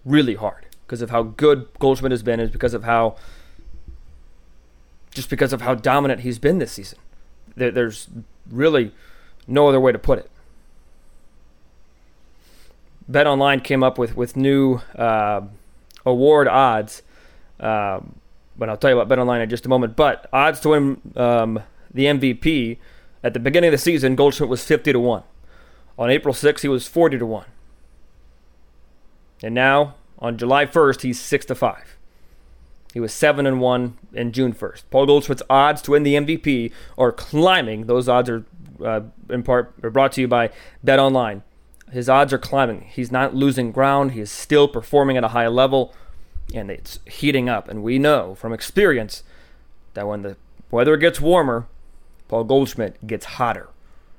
really 0.05 0.35
hard. 0.35 0.67
Because 0.89 1.03
of 1.03 1.11
how 1.11 1.23
good 1.23 1.69
Goldschmidt 1.79 2.11
has 2.13 2.23
been, 2.23 2.41
is 2.41 2.51
because 2.51 2.73
of 2.73 2.83
how, 2.83 3.17
just 5.13 5.29
because 5.29 5.53
of 5.53 5.61
how 5.61 5.75
dominant 5.75 6.23
he's 6.23 6.39
been 6.41 6.59
this 6.59 6.73
season. 6.73 6.99
There, 7.55 7.71
there's 7.71 8.09
really 8.51 8.93
no 9.47 9.69
other 9.69 9.79
way 9.79 9.93
to 9.93 9.99
put 9.99 10.19
it. 10.19 10.31
BetOnline 13.09 13.63
came 13.63 13.83
up 13.83 13.99
with 13.99 14.17
with 14.17 14.37
new 14.37 14.81
uh, 14.97 15.43
award 16.07 16.49
odds. 16.49 17.03
Um, 17.61 18.19
but 18.57 18.69
I'll 18.69 18.77
tell 18.77 18.91
you 18.91 18.99
about 18.99 19.15
BetOnline 19.15 19.43
in 19.43 19.49
just 19.49 19.67
a 19.67 19.69
moment. 19.69 19.95
But 19.95 20.27
odds 20.33 20.61
to 20.61 20.71
win 20.71 21.01
um, 21.17 21.63
the 21.93 22.07
MVP 22.07 22.79
at 23.23 23.35
the 23.35 23.41
beginning 23.41 23.69
of 23.69 23.73
the 23.73 23.79
season, 23.79 24.17
Goldschmidt 24.17 24.49
was 24.49 24.65
50 24.65 24.93
to 24.93 25.01
1. 25.01 25.23
On 25.99 26.11
April 26.11 26.35
6th, 26.35 26.61
he 26.61 26.69
was 26.69 26.87
40 26.87 27.19
to 27.19 27.27
1. 27.27 27.45
And 29.43 29.55
now, 29.55 29.95
on 30.19 30.37
July 30.37 30.67
1st, 30.67 31.03
he's 31.03 31.21
6 31.21 31.47
to 31.47 31.55
5. 31.55 31.99
He 32.93 33.01
was 33.01 33.13
7 33.13 33.47
and 33.47 33.61
1 33.61 33.99
in 34.15 34.33
June 34.33 34.53
1st. 34.53 34.85
Paul 34.91 35.07
Goldschmidt's 35.07 35.43
odds 35.49 35.83
to 35.83 35.93
win 35.93 36.03
the 36.03 36.15
MVP 36.15 36.73
are 36.97 37.13
climbing. 37.13 37.87
Those 37.87 38.09
odds 38.09 38.31
are 38.31 38.45
uh, 38.85 39.03
in 39.29 39.43
part 39.43 39.75
are 39.83 39.91
brought 39.91 40.13
to 40.13 40.21
you 40.21 40.29
by 40.29 40.51
BetOnline. 40.85 41.43
His 41.91 42.09
odds 42.09 42.33
are 42.33 42.39
climbing. 42.39 42.87
He's 42.91 43.11
not 43.11 43.35
losing 43.35 43.73
ground. 43.73 44.13
He 44.13 44.21
is 44.21 44.31
still 44.31 44.69
performing 44.69 45.17
at 45.17 45.25
a 45.25 45.29
high 45.29 45.49
level, 45.49 45.95
and 46.55 46.71
it's 46.71 46.99
heating 47.07 47.49
up. 47.49 47.69
And 47.69 47.83
we 47.83 47.99
know 47.99 48.35
from 48.35 48.53
experience 48.53 49.23
that 49.95 50.07
when 50.07 50.23
the 50.23 50.37
weather 50.71 50.97
gets 50.97 51.21
warmer, 51.21 51.67
Paul 52.29 52.45
Goldschmidt 52.45 53.07
gets 53.07 53.25
hotter. 53.25 53.69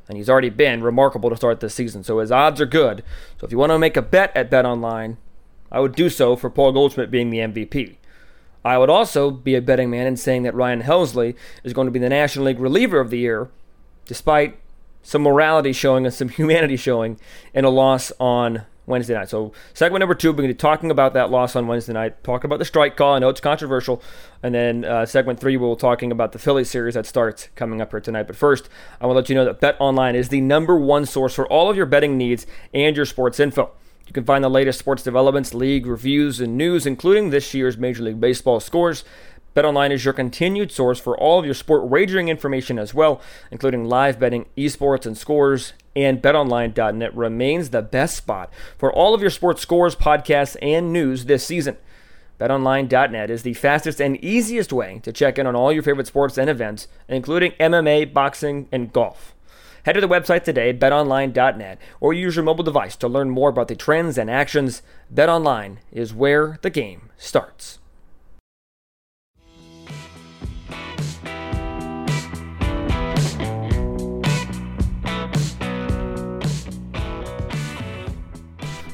And 0.08 0.18
he's 0.18 0.30
already 0.30 0.50
been 0.50 0.84
remarkable 0.84 1.30
to 1.30 1.36
start 1.36 1.60
this 1.60 1.76
season. 1.76 2.04
So 2.04 2.18
his 2.18 2.32
odds 2.32 2.60
are 2.60 2.66
good. 2.66 3.04
So 3.40 3.46
if 3.46 3.52
you 3.52 3.60
want 3.60 3.72
to 3.72 3.78
make 3.78 3.96
a 3.96 4.02
bet 4.02 4.36
at 4.36 4.50
BetOnline, 4.50 5.18
I 5.72 5.80
would 5.80 5.96
do 5.96 6.10
so 6.10 6.36
for 6.36 6.50
Paul 6.50 6.72
Goldschmidt 6.72 7.12
being 7.12 7.30
the 7.30 7.40
MVP. 7.40 7.98
I 8.64 8.78
would 8.78 8.90
also 8.90 9.32
be 9.32 9.56
a 9.56 9.62
betting 9.62 9.90
man 9.90 10.08
in 10.08 10.18
saying 10.18 10.44
that 10.44 10.54
Ryan 10.54 10.84
Helsley 10.84 11.36
is 11.64 11.74
going 11.74 11.88
to 11.88 11.92
be 11.92 12.00
the 12.00 12.10
National 12.10 12.46
League 12.46 12.60
reliever 12.60 13.00
of 13.00 13.10
the 13.10 13.18
year, 13.18 13.50
despite 14.06 14.60
some 15.02 15.22
morality 15.22 15.72
showing 15.72 16.06
and 16.06 16.14
some 16.14 16.30
humanity 16.30 16.76
showing 16.76 17.20
in 17.54 17.66
a 17.66 17.70
loss 17.70 18.12
on 18.20 18.66
Wednesday 18.90 19.14
night. 19.14 19.30
So, 19.30 19.54
segment 19.74 20.00
number 20.00 20.16
two, 20.16 20.32
we're 20.32 20.38
going 20.38 20.50
to 20.50 20.54
be 20.54 20.58
talking 20.58 20.92
about 20.92 21.14
that 21.14 21.30
loss 21.30 21.56
on 21.56 21.68
Wednesday 21.68 21.94
night, 21.94 22.24
talking 22.24 22.48
about 22.48 22.60
the 22.60 22.66
strike 22.66 22.98
call. 22.98 23.14
I 23.14 23.20
know 23.20 23.30
it's 23.30 23.40
controversial. 23.40 24.02
And 24.42 24.54
then 24.54 24.84
uh, 24.84 25.06
segment 25.06 25.40
three, 25.40 25.56
we'll 25.58 25.76
be 25.76 25.80
talking 25.80 26.12
about 26.12 26.32
the 26.32 26.40
Philly 26.40 26.64
series 26.64 26.96
that 26.96 27.06
starts 27.06 27.50
coming 27.56 27.82
up 27.82 27.92
here 27.92 28.00
tonight. 28.00 28.24
But 28.24 28.36
first, 28.36 28.68
I 29.00 29.06
want 29.06 29.16
to 29.16 29.20
let 29.20 29.30
you 29.30 29.36
know 29.36 29.46
that 29.46 29.62
BetOnline 29.62 30.16
is 30.16 30.30
the 30.30 30.42
number 30.42 30.78
one 30.78 31.06
source 31.06 31.36
for 31.36 31.48
all 31.48 31.70
of 31.70 31.78
your 31.78 31.86
betting 31.86 32.18
needs 32.18 32.48
and 32.74 32.96
your 32.96 33.06
sports 33.06 33.40
info. 33.40 33.72
You 34.10 34.14
can 34.14 34.26
find 34.26 34.44
the 34.44 34.50
latest 34.50 34.80
sports 34.80 35.04
developments, 35.04 35.54
league 35.54 35.86
reviews, 35.86 36.42
and 36.42 36.58
news, 36.58 36.88
including 36.88 37.30
this 37.30 37.54
year's 37.54 37.78
Major 37.78 38.02
League 38.02 38.20
Baseball 38.20 38.60
scores. 38.60 39.04
BetOnline 39.56 39.92
is 39.92 40.04
your 40.04 40.16
continued 40.16 40.72
source 40.72 41.00
for 41.00 41.16
all 41.16 41.38
of 41.38 41.46
your 41.46 41.54
sport 41.54 41.86
wagering 41.86 42.28
information 42.28 42.80
as 42.80 42.92
well, 42.92 43.22
including 43.52 43.86
live 43.86 44.20
betting, 44.20 44.48
esports, 44.58 45.06
and 45.06 45.16
scores. 45.16 45.74
And 45.96 46.24
betonline.net 46.24 47.16
remains 47.16 47.70
the 47.70 47.84
best 47.84 48.18
spot 48.18 48.52
for 48.80 48.92
all 48.92 49.14
of 49.14 49.22
your 49.22 49.30
sports 49.30 49.62
scores, 49.62 49.96
podcasts, 49.96 50.58
and 50.60 50.92
news 50.92 51.26
this 51.26 51.46
season. 51.46 51.78
BetOnline.net 52.40 53.30
is 53.30 53.44
the 53.44 53.54
fastest 53.54 54.02
and 54.02 54.18
easiest 54.24 54.74
way 54.74 55.02
to 55.04 55.14
check 55.14 55.38
in 55.38 55.46
on 55.46 55.56
all 55.56 55.72
your 55.72 55.84
favorite 55.84 56.08
sports 56.08 56.36
and 56.40 56.50
events, 56.50 56.88
including 57.08 57.52
MMA, 57.60 58.12
boxing, 58.12 58.68
and 58.72 58.92
golf. 58.92 59.36
Head 59.86 59.94
to 59.94 60.02
the 60.02 60.08
website 60.08 60.44
today, 60.44 60.74
betonline.net, 60.74 61.80
or 62.02 62.14
use 62.14 62.36
your 62.36 62.44
mobile 62.44 62.64
device 62.64 62.96
to 62.98 63.08
learn 63.08 63.30
more 63.30 63.50
about 63.50 63.70
the 63.70 63.76
trends 63.76 64.18
and 64.18 64.30
actions. 64.30 64.82
BetOnline 65.14 65.78
is 65.92 66.14
where 66.14 66.60
the 66.62 66.70
game 66.70 67.10
starts. 67.18 67.80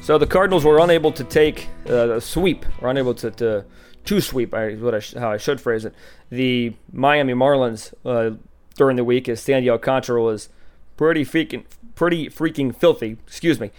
So 0.02 0.18
the 0.18 0.26
Cardinals 0.26 0.64
were 0.64 0.78
unable 0.78 1.10
to 1.10 1.24
take 1.24 1.66
uh, 1.90 2.10
a 2.12 2.20
sweep, 2.20 2.64
or 2.80 2.88
unable 2.88 3.12
to, 3.14 3.32
to, 3.32 3.64
to 4.04 4.20
sweep, 4.20 4.54
is 4.54 4.80
what 4.80 4.94
I 4.94 5.00
sh- 5.00 5.14
how 5.14 5.32
I 5.32 5.36
should 5.36 5.60
phrase 5.60 5.84
it, 5.84 5.94
the 6.30 6.74
Miami 6.92 7.32
Marlins 7.32 7.92
uh, 8.04 8.36
during 8.76 8.96
the 8.96 9.02
week 9.02 9.28
as 9.28 9.40
Sandy 9.40 9.68
Alcantara 9.68 10.22
was 10.22 10.48
pretty 10.96 11.24
freaking, 11.24 11.64
pretty 11.94 12.28
freaking 12.28 12.74
filthy, 12.74 13.18
excuse 13.26 13.60
me, 13.60 13.70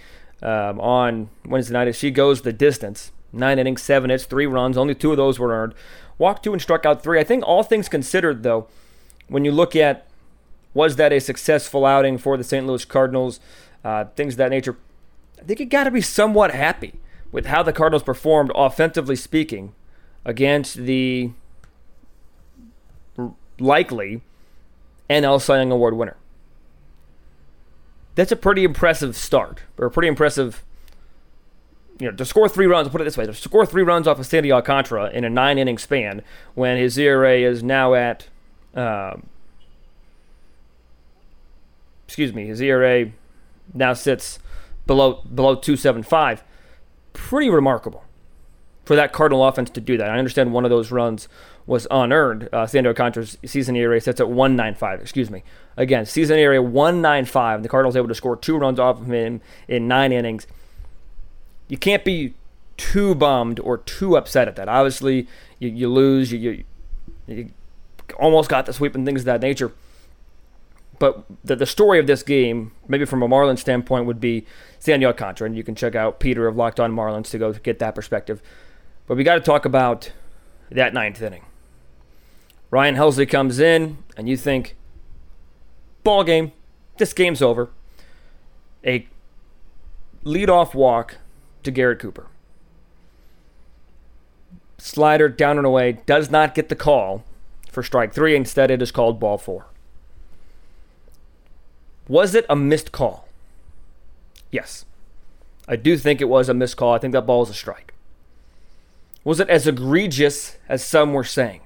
um, 0.42 0.80
on 0.80 1.30
Wednesday 1.46 1.74
night 1.74 1.88
as 1.88 1.96
she 1.96 2.12
goes 2.12 2.42
the 2.42 2.54
distance. 2.54 3.12
Nine 3.34 3.60
innings, 3.60 3.82
seven 3.82 4.10
hits, 4.10 4.26
three 4.26 4.46
runs, 4.46 4.78
only 4.78 4.96
two 4.96 5.12
of 5.12 5.18
those 5.18 5.38
were 5.38 5.52
earned. 5.52 5.74
Walked 6.18 6.44
two 6.44 6.54
and 6.54 6.62
struck 6.62 6.86
out 6.86 7.04
three. 7.04 7.20
I 7.20 7.24
think 7.24 7.44
all 7.46 7.64
things 7.64 7.90
considered, 7.90 8.44
though, 8.44 8.68
when 9.28 9.46
you 9.46 9.52
look 9.52 9.76
at 9.76 10.08
was 10.74 10.96
that 10.96 11.12
a 11.12 11.20
successful 11.20 11.86
outing 11.86 12.18
for 12.18 12.38
the 12.38 12.44
St. 12.44 12.66
Louis 12.66 12.86
Cardinals, 12.86 13.40
uh, 13.84 14.06
things 14.16 14.36
of 14.36 14.38
that 14.38 14.50
nature, 14.50 14.78
I 15.40 15.44
think 15.44 15.60
you 15.60 15.66
got 15.66 15.86
to 15.86 15.92
be 15.92 16.02
somewhat 16.02 16.52
happy 16.52 16.94
with 17.32 17.48
how 17.48 17.64
the 17.64 17.74
Cardinals 17.74 18.04
performed, 18.04 18.52
offensively 18.56 19.16
speaking, 19.16 19.74
against 20.24 20.76
the 20.76 21.32
likely 23.60 24.22
NL 25.10 25.42
Cy 25.42 25.58
Young 25.58 25.72
Award 25.72 25.96
winner. 25.96 26.18
That's 28.18 28.32
a 28.32 28.36
pretty 28.36 28.64
impressive 28.64 29.16
start, 29.16 29.62
or 29.78 29.86
a 29.86 29.92
pretty 29.92 30.08
impressive, 30.08 30.66
you 32.00 32.10
know, 32.10 32.18
to 32.18 32.26
score 32.26 32.50
three 32.50 32.66
runs. 32.66 32.88
I'll 32.88 32.92
put 32.92 33.00
it 33.00 33.04
this 33.04 33.16
way: 33.16 33.28
to 33.28 33.34
score 33.36 33.64
three 33.64 33.84
runs 33.84 34.08
off 34.08 34.18
of 34.18 34.26
Sandy 34.26 34.52
Alcantara 34.52 35.12
in 35.12 35.24
a 35.24 35.30
nine-inning 35.30 35.78
span, 35.78 36.24
when 36.56 36.78
his 36.78 36.98
ERA 36.98 37.38
is 37.38 37.62
now 37.62 37.94
at, 37.94 38.28
um, 38.74 39.28
excuse 42.08 42.34
me, 42.34 42.48
his 42.48 42.60
ERA 42.60 43.12
now 43.76 43.94
sits 43.94 44.40
below 44.88 45.22
below 45.36 45.54
275. 45.54 46.44
Pretty 47.14 47.52
remarkable 47.52 48.04
for 48.84 48.96
that 48.96 49.14
Cardinal 49.14 49.46
offense 49.46 49.70
to 49.70 49.80
do 49.80 49.96
that. 49.96 50.10
I 50.10 50.18
understand 50.18 50.54
one 50.54 50.64
of 50.64 50.72
those 50.72 50.92
runs 50.92 51.28
was 51.68 51.86
unearned. 51.92 52.50
Uh, 52.52 52.66
Sandy 52.66 52.88
Alcantara's 52.88 53.38
season 53.46 53.76
ERA 53.76 54.00
sets 54.00 54.20
at 54.22 54.30
195. 54.30 55.02
Excuse 55.02 55.30
me. 55.30 55.44
Again, 55.76 56.06
season 56.06 56.40
ERA 56.40 56.62
195. 56.62 57.62
The 57.62 57.70
Cardinals 57.70 57.96
able 57.96 58.08
to 58.08 58.16
score 58.16 58.38
two 58.38 58.58
runs 58.58 58.80
off 58.80 59.02
of 59.02 59.12
him 59.12 59.42
in 59.68 59.88
nine 59.88 60.14
innings. 60.14 60.48
You 61.68 61.78
can't 61.78 62.06
be 62.06 62.34
too 62.78 63.14
bummed 63.14 63.60
or 63.60 63.78
too 63.78 64.16
upset 64.16 64.48
at 64.48 64.56
that. 64.56 64.70
Obviously, 64.70 65.28
you, 65.60 65.70
you 65.70 65.90
lose. 65.90 66.32
You, 66.32 66.40
you, 66.40 66.64
you 67.28 67.50
almost 68.18 68.50
got 68.50 68.66
the 68.66 68.74
sweep 68.74 68.96
and 68.96 69.06
things 69.06 69.22
of 69.22 69.26
that 69.26 69.42
nature. 69.42 69.74
But 71.00 71.26
the, 71.44 71.56
the 71.56 71.66
story 71.66 72.00
of 72.00 72.08
this 72.08 72.24
game, 72.24 72.72
maybe 72.88 73.06
from 73.06 73.22
a 73.22 73.28
Marlins 73.28 73.60
standpoint, 73.60 74.06
would 74.06 74.22
be 74.22 74.46
Sandy 74.80 75.06
Alcantara, 75.06 75.46
and 75.46 75.56
you 75.56 75.64
can 75.64 75.76
check 75.76 75.96
out 75.96 76.20
Peter 76.20 76.48
of 76.48 76.56
Locked 76.56 76.80
On 76.80 76.92
Marlins 76.92 77.30
to 77.32 77.38
go 77.38 77.54
get 77.54 77.80
that 77.80 77.94
perspective. 77.94 78.42
But 79.06 79.18
we 79.18 79.24
got 79.24 79.36
to 79.36 79.42
talk 79.42 79.66
about 79.66 80.12
that 80.72 80.94
ninth 80.94 81.22
inning. 81.22 81.44
Ryan 82.70 82.96
Helsley 82.96 83.30
comes 83.30 83.60
in, 83.60 83.98
and 84.18 84.28
you 84.28 84.36
think, 84.36 84.76
ball 86.04 86.24
game, 86.24 86.52
this 86.98 87.14
game's 87.14 87.42
over. 87.42 87.70
A 88.86 89.08
leadoff 90.26 90.74
walk 90.74 91.18
to 91.64 91.72
Garrett 91.72 92.00
Cooper. 92.00 92.28
Slider 94.78 95.30
down 95.30 95.58
and 95.58 95.66
away, 95.66 96.00
does 96.06 96.30
not 96.30 96.54
get 96.54 96.70
the 96.70 96.76
call 96.76 97.24
for 97.72 97.82
strike 97.84 98.14
three. 98.14 98.36
Instead, 98.36 98.70
it 98.70 98.82
is 98.82 98.92
called 98.92 99.20
ball 99.20 99.38
four. 99.38 99.68
Was 102.08 102.36
it 102.36 102.46
a 102.50 102.56
missed 102.56 102.92
call? 102.92 103.28
Yes. 104.52 104.86
I 105.68 105.76
do 105.76 105.98
think 105.98 106.22
it 106.22 106.30
was 106.30 106.48
a 106.48 106.54
missed 106.54 106.78
call. 106.78 106.94
I 106.94 107.00
think 107.00 107.12
that 107.14 107.26
ball 107.26 107.42
was 107.42 107.50
a 107.50 107.54
strike. 107.54 107.94
Was 109.24 109.40
it 109.40 109.50
as 109.50 109.68
egregious 109.68 110.58
as 110.70 110.86
some 110.86 111.14
were 111.14 111.26
saying? 111.26 111.62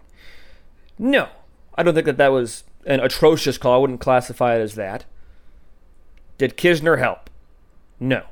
No. 1.02 1.30
I 1.74 1.82
don't 1.82 1.96
think 1.96 2.06
that 2.06 2.18
that 2.18 2.32
was 2.32 2.64
an 2.86 3.00
atrocious 3.00 3.58
call. 3.58 3.74
I 3.74 3.78
wouldn't 3.78 4.00
classify 4.00 4.56
it 4.56 4.62
as 4.62 4.76
that. 4.76 5.06
Did 6.38 6.56
Knizner 6.56 7.00
help? 7.00 7.30
No. 8.00 8.26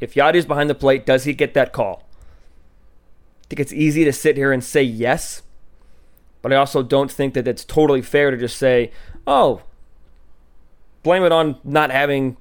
If 0.00 0.14
Yadi's 0.14 0.44
behind 0.44 0.68
the 0.68 0.74
plate, 0.74 1.06
does 1.06 1.24
he 1.24 1.32
get 1.32 1.54
that 1.54 1.72
call? 1.72 2.02
I 3.42 3.46
think 3.48 3.60
it's 3.60 3.72
easy 3.72 4.04
to 4.04 4.12
sit 4.12 4.36
here 4.36 4.52
and 4.52 4.62
say 4.62 4.82
yes, 4.82 5.42
but 6.42 6.52
I 6.52 6.56
also 6.56 6.82
don't 6.82 7.10
think 7.10 7.34
that 7.34 7.48
it's 7.48 7.64
totally 7.64 8.02
fair 8.02 8.30
to 8.32 8.36
just 8.36 8.56
say, 8.56 8.90
oh, 9.26 9.62
blame 11.02 11.22
it 11.22 11.32
on 11.32 11.56
not 11.62 11.90
having 11.90 12.36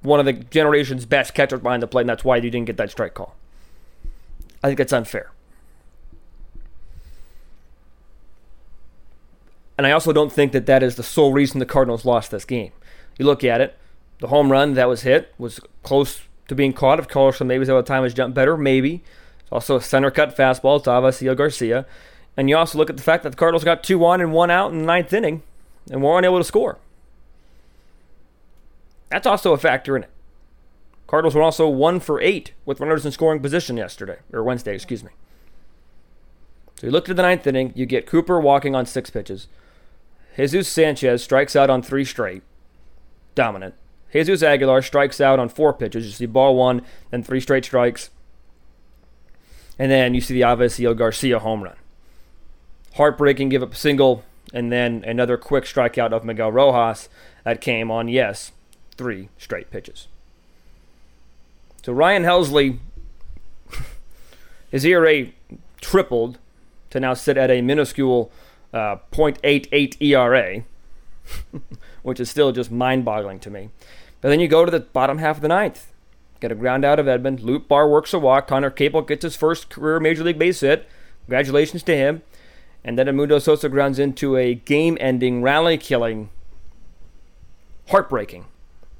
one 0.00 0.20
of 0.20 0.26
the 0.26 0.32
generation's 0.32 1.04
best 1.04 1.34
catchers 1.34 1.60
behind 1.60 1.82
the 1.82 1.86
plate, 1.86 2.02
and 2.02 2.10
that's 2.10 2.24
why 2.24 2.36
you 2.36 2.50
didn't 2.50 2.66
get 2.66 2.78
that 2.78 2.90
strike 2.90 3.14
call. 3.14 3.36
I 4.62 4.68
think 4.68 4.80
it's 4.80 4.92
unfair. 4.92 5.30
And 9.82 9.88
I 9.88 9.90
also 9.90 10.12
don't 10.12 10.30
think 10.30 10.52
that 10.52 10.66
that 10.66 10.80
is 10.80 10.94
the 10.94 11.02
sole 11.02 11.32
reason 11.32 11.58
the 11.58 11.66
Cardinals 11.66 12.04
lost 12.04 12.30
this 12.30 12.44
game. 12.44 12.70
You 13.18 13.26
look 13.26 13.42
at 13.42 13.60
it, 13.60 13.76
the 14.20 14.28
home 14.28 14.52
run 14.52 14.74
that 14.74 14.88
was 14.88 15.02
hit 15.02 15.34
was 15.38 15.58
close 15.82 16.20
to 16.46 16.54
being 16.54 16.72
caught. 16.72 17.00
Of 17.00 17.08
course, 17.08 17.38
so 17.38 17.44
maybe 17.44 17.64
the 17.64 17.82
time 17.82 18.04
has 18.04 18.14
jumped 18.14 18.36
better, 18.36 18.56
maybe. 18.56 19.02
It's 19.40 19.50
also 19.50 19.74
a 19.74 19.82
center 19.82 20.12
cut 20.12 20.36
fastball 20.36 20.80
to 20.84 20.90
Avisail 20.90 21.36
Garcia. 21.36 21.84
And 22.36 22.48
you 22.48 22.56
also 22.56 22.78
look 22.78 22.90
at 22.90 22.96
the 22.96 23.02
fact 23.02 23.24
that 23.24 23.30
the 23.30 23.36
Cardinals 23.36 23.64
got 23.64 23.82
two 23.82 24.04
on 24.04 24.20
and 24.20 24.32
one 24.32 24.52
out 24.52 24.70
in 24.70 24.78
the 24.78 24.86
ninth 24.86 25.12
inning 25.12 25.42
and 25.90 26.00
were 26.00 26.16
unable 26.16 26.38
to 26.38 26.44
score. 26.44 26.78
That's 29.08 29.26
also 29.26 29.52
a 29.52 29.58
factor 29.58 29.96
in 29.96 30.04
it. 30.04 30.10
Cardinals 31.08 31.34
were 31.34 31.42
also 31.42 31.68
one 31.68 31.98
for 31.98 32.20
eight 32.20 32.52
with 32.64 32.78
runners 32.78 33.04
in 33.04 33.10
scoring 33.10 33.40
position 33.40 33.76
yesterday, 33.76 34.18
or 34.32 34.44
Wednesday, 34.44 34.76
excuse 34.76 35.02
me. 35.02 35.10
So 36.76 36.86
you 36.86 36.92
look 36.92 37.08
at 37.08 37.16
the 37.16 37.22
ninth 37.22 37.48
inning, 37.48 37.72
you 37.74 37.84
get 37.84 38.06
Cooper 38.06 38.40
walking 38.40 38.76
on 38.76 38.86
six 38.86 39.10
pitches. 39.10 39.48
Jesus 40.36 40.68
Sanchez 40.68 41.22
strikes 41.22 41.54
out 41.54 41.70
on 41.70 41.82
three 41.82 42.04
straight, 42.04 42.42
dominant. 43.34 43.74
Jesus 44.12 44.42
Aguilar 44.42 44.82
strikes 44.82 45.20
out 45.20 45.38
on 45.38 45.48
four 45.48 45.72
pitches. 45.72 46.06
You 46.06 46.12
see 46.12 46.26
ball 46.26 46.56
one, 46.56 46.82
then 47.10 47.22
three 47.22 47.40
straight 47.40 47.64
strikes. 47.64 48.10
And 49.78 49.90
then 49.90 50.14
you 50.14 50.20
see 50.20 50.34
the 50.34 50.42
Avisail 50.42 50.96
Garcia 50.96 51.38
home 51.38 51.64
run. 51.64 51.76
Heartbreaking, 52.94 53.48
give 53.48 53.62
up 53.62 53.72
a 53.72 53.76
single, 53.76 54.22
and 54.52 54.70
then 54.70 55.02
another 55.06 55.38
quick 55.38 55.64
strikeout 55.64 56.12
of 56.12 56.24
Miguel 56.24 56.52
Rojas 56.52 57.08
that 57.44 57.62
came 57.62 57.90
on, 57.90 58.08
yes, 58.08 58.52
three 58.96 59.30
straight 59.38 59.70
pitches. 59.70 60.08
So 61.82 61.92
Ryan 61.92 62.22
Helsley, 62.22 62.78
his 64.70 64.84
ERA 64.84 65.28
tripled 65.80 66.38
to 66.90 67.00
now 67.00 67.14
sit 67.14 67.38
at 67.38 67.50
a 67.50 67.62
minuscule 67.62 68.30
uh, 68.72 68.96
0.88 69.12 70.00
ERA, 70.00 70.64
which 72.02 72.20
is 72.20 72.30
still 72.30 72.52
just 72.52 72.70
mind 72.70 73.04
boggling 73.04 73.38
to 73.40 73.50
me. 73.50 73.70
But 74.20 74.28
then 74.28 74.40
you 74.40 74.48
go 74.48 74.64
to 74.64 74.70
the 74.70 74.80
bottom 74.80 75.18
half 75.18 75.36
of 75.36 75.42
the 75.42 75.48
ninth. 75.48 75.92
Get 76.40 76.52
a 76.52 76.56
ground 76.56 76.84
out 76.84 76.98
of 76.98 77.06
Edman. 77.06 77.40
Nootbaar 77.40 77.88
works 77.88 78.12
a 78.12 78.18
walk. 78.18 78.48
Conner 78.48 78.70
Capel 78.70 79.02
gets 79.02 79.22
his 79.22 79.36
first 79.36 79.68
career 79.70 80.00
major 80.00 80.24
league 80.24 80.38
base 80.38 80.60
hit. 80.60 80.88
Congratulations 81.26 81.82
to 81.84 81.96
him. 81.96 82.22
And 82.84 82.98
then 82.98 83.06
Edmundo 83.06 83.40
Sosa 83.40 83.68
grounds 83.68 83.98
into 83.98 84.36
a 84.36 84.54
game 84.54 84.98
ending, 85.00 85.40
rally 85.42 85.78
killing, 85.78 86.30
heartbreaking 87.88 88.46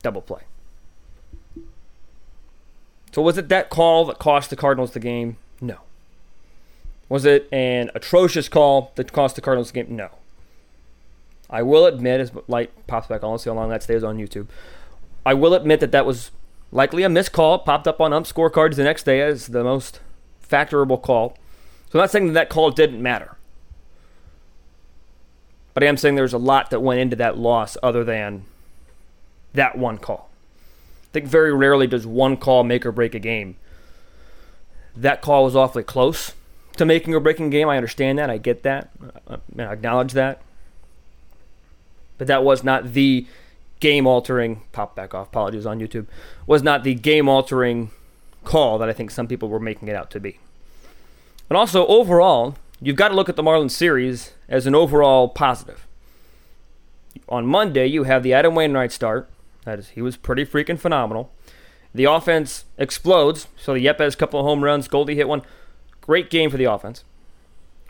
double 0.03 0.23
play. 0.23 0.43
So 3.13 3.23
was 3.23 3.37
it 3.39 3.49
that 3.49 3.71
call 3.71 4.05
that 4.07 4.19
cost 4.19 4.51
the 4.51 4.57
Cardinals 4.57 4.93
the 4.93 5.01
game? 5.01 5.37
No. 5.61 5.79
Was 7.13 7.27
it 7.27 7.47
an 7.53 7.91
atrocious 7.95 8.49
call 8.49 8.91
that 8.95 9.13
cost 9.13 9.37
the 9.37 9.43
Cardinals 9.43 9.71
the 9.71 9.83
game? 9.83 9.95
No. 9.95 10.09
I 11.51 11.61
will 11.61 11.85
admit, 11.85 12.23
as 12.23 12.33
light 12.49 12.71
pops 12.87 13.07
back 13.07 13.23
on, 13.23 13.39
see 13.39 13.51
how 13.51 13.55
long 13.55 13.69
that 13.69 13.83
stays 13.83 14.03
on 14.03 14.17
YouTube. 14.17 14.47
I 15.27 15.35
will 15.35 15.53
admit 15.53 15.81
that 15.81 15.93
that 15.93 16.07
was 16.07 16.31
likely 16.71 17.03
a 17.03 17.11
missed 17.11 17.33
call. 17.33 17.59
Popped 17.59 17.87
up 17.87 18.01
on 18.01 18.15
ump 18.15 18.25
scorecards 18.25 18.77
the 18.77 18.85
next 18.85 19.03
day 19.03 19.21
as 19.21 19.49
the 19.49 19.63
most 19.63 20.01
factorable 20.43 21.03
call. 21.03 21.37
So 21.91 21.99
I'm 21.99 22.05
not 22.05 22.11
saying 22.11 22.29
that 22.29 22.33
that 22.33 22.49
call 22.49 22.71
didn't 22.71 23.03
matter. 23.03 23.37
But 25.75 25.83
I 25.83 25.89
am 25.89 25.99
saying 25.99 26.15
there's 26.15 26.33
a 26.33 26.39
lot 26.39 26.71
that 26.71 26.81
went 26.81 27.01
into 27.01 27.17
that 27.17 27.37
loss 27.37 27.77
other 27.83 28.05
than 28.05 28.47
that 29.53 29.77
one 29.77 29.99
call. 29.99 30.31
I 31.03 31.13
think 31.13 31.27
very 31.27 31.53
rarely 31.53 31.87
does 31.87 32.07
one 32.07 32.39
call 32.39 32.65
make 32.65 32.87
or 32.87 32.91
break 32.91 33.15
a 33.15 33.19
game. 33.19 33.57
That 34.97 35.21
call 35.21 35.45
was 35.45 35.55
awfully 35.55 35.85
close 35.85 36.33
to 36.77 36.85
making 36.85 37.15
or 37.15 37.21
breaking 37.21 37.51
game. 37.51 37.69
I 37.69 37.77
understand 37.77 38.19
that. 38.19 38.31
I 38.31 38.39
get 38.39 38.63
that. 38.63 38.91
Uh, 39.29 39.35
uh, 39.35 39.63
I 39.63 39.73
acknowledge 39.73 40.13
that. 40.13 40.43
But 42.19 42.27
that 42.29 42.45
was 42.45 42.63
not 42.63 42.93
the 42.93 43.27
game 43.83 44.07
altering 44.07 44.63
pop 44.71 44.95
back 44.95 45.13
off 45.13 45.27
apologies 45.27 45.67
on 45.67 45.81
youtube 45.81 46.07
was 46.47 46.63
not 46.63 46.85
the 46.85 46.95
game 46.95 47.29
altering 47.29 47.91
call 48.45 48.79
that 48.79 48.89
i 48.89 48.93
think 48.93 49.11
some 49.11 49.27
people 49.27 49.49
were 49.49 49.59
making 49.59 49.89
it 49.89 49.97
out 49.97 50.09
to 50.09 50.21
be 50.21 50.39
and 51.51 51.57
also 51.57 51.85
overall 51.89 52.55
you've 52.81 52.95
got 52.95 53.09
to 53.09 53.15
look 53.15 53.29
at 53.29 53.35
the 53.35 53.43
marlins 53.43 53.73
series 53.73 54.35
as 54.49 54.69
an 54.69 54.75
overall 54.75 55.27
positive 55.27 55.85
on 57.29 57.45
monday 57.45 57.85
you 57.85 58.05
have 58.05 58.23
the 58.23 58.33
adam 58.33 58.55
wainwright 58.55 58.93
start 58.93 59.29
that 59.65 59.81
is 59.81 59.89
he 59.89 60.01
was 60.01 60.17
pretty 60.17 60.47
freaking 60.47 60.79
phenomenal 60.79 61.33
the 61.93 62.05
offense 62.05 62.65
explodes 62.79 63.49
so 63.57 63.75
the 63.75 63.85
yepez 63.85 64.17
couple 64.17 64.39
of 64.39 64.47
home 64.47 64.63
runs 64.63 64.87
goldie 64.87 65.17
hit 65.17 65.27
one 65.27 65.43
great 66.03 66.29
game 66.29 66.51
for 66.51 66.59
the 66.59 66.65
offense 66.65 67.05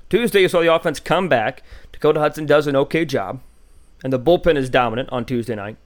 tuesday 0.08 0.42
you 0.42 0.48
saw 0.48 0.60
the 0.60 0.72
offense 0.72 1.00
come 1.00 1.28
back 1.28 1.62
dakota 1.90 2.20
hudson 2.20 2.46
does 2.46 2.68
an 2.68 2.76
okay 2.76 3.04
job 3.04 3.40
and 4.02 4.12
the 4.12 4.18
bullpen 4.18 4.56
is 4.56 4.68
dominant 4.68 5.08
on 5.10 5.24
Tuesday 5.24 5.54
night. 5.54 5.76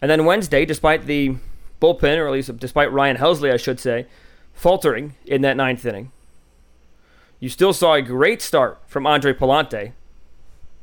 And 0.00 0.10
then 0.10 0.24
Wednesday, 0.24 0.64
despite 0.64 1.06
the 1.06 1.36
bullpen, 1.80 2.18
or 2.18 2.26
at 2.26 2.32
least 2.32 2.56
despite 2.58 2.92
Ryan 2.92 3.16
Helsley, 3.16 3.52
I 3.52 3.56
should 3.56 3.80
say, 3.80 4.06
faltering 4.52 5.14
in 5.24 5.42
that 5.42 5.56
ninth 5.56 5.86
inning, 5.86 6.10
you 7.40 7.48
still 7.48 7.72
saw 7.72 7.94
a 7.94 8.02
great 8.02 8.42
start 8.42 8.80
from 8.86 9.06
Andre 9.06 9.32
Pallante. 9.32 9.92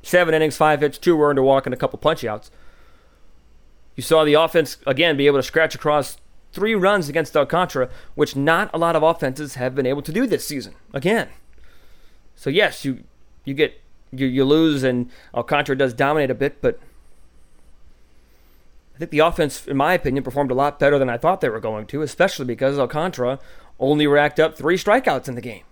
Seven 0.04 0.34
innings, 0.34 0.58
five 0.58 0.82
hits, 0.82 0.98
two 0.98 1.22
earned, 1.22 1.38
a 1.38 1.44
walk, 1.44 1.66
and 1.66 1.74
a 1.74 1.78
couple 1.78 2.00
punchouts. 2.00 2.50
You 3.96 4.04
saw 4.04 4.24
the 4.24 4.34
offense, 4.34 4.78
again, 4.88 5.18
be 5.18 5.28
able 5.28 5.40
to 5.40 5.44
scratch 5.44 5.76
across 5.76 6.18
three 6.52 6.76
runs 6.76 7.10
against 7.10 7.36
Alcantara, 7.36 7.90
which 8.16 8.36
not 8.36 8.70
a 8.74 8.78
lot 8.78 8.96
of 8.96 9.04
offenses 9.04 9.56
have 9.56 9.76
been 9.76 9.86
able 9.86 10.02
to 10.02 10.12
do 10.12 10.28
this 10.28 10.46
season. 10.46 10.76
Again. 10.94 11.30
So, 12.36 12.50
yes, 12.50 12.84
you, 12.84 13.04
you 13.46 13.54
get 13.54 13.80
you, 14.12 14.28
you 14.28 14.44
lose 14.44 14.84
and 14.84 15.10
Alcantara 15.34 15.78
does 15.78 15.94
dominate 15.94 16.32
a 16.32 16.36
bit, 16.36 16.62
but 16.62 16.80
I 18.96 19.00
think 19.00 19.12
the 19.12 19.20
offense, 19.20 19.68
in 19.68 19.78
my 19.78 19.94
opinion, 19.94 20.24
performed 20.24 20.52
a 20.52 20.56
lot 20.56 20.80
better 20.80 21.00
than 21.00 21.10
I 21.10 21.18
thought 21.18 21.42
they 21.42 21.50
were 21.50 21.60
going 21.60 21.86
to, 21.88 22.02
especially 22.02 22.46
because 22.46 22.78
Alcantara 22.78 23.40
only 23.80 24.06
racked 24.06 24.40
up 24.40 24.58
three 24.58 24.78
strikeouts 24.78 25.28
in 25.28 25.36
the 25.36 25.42
game. 25.42 25.64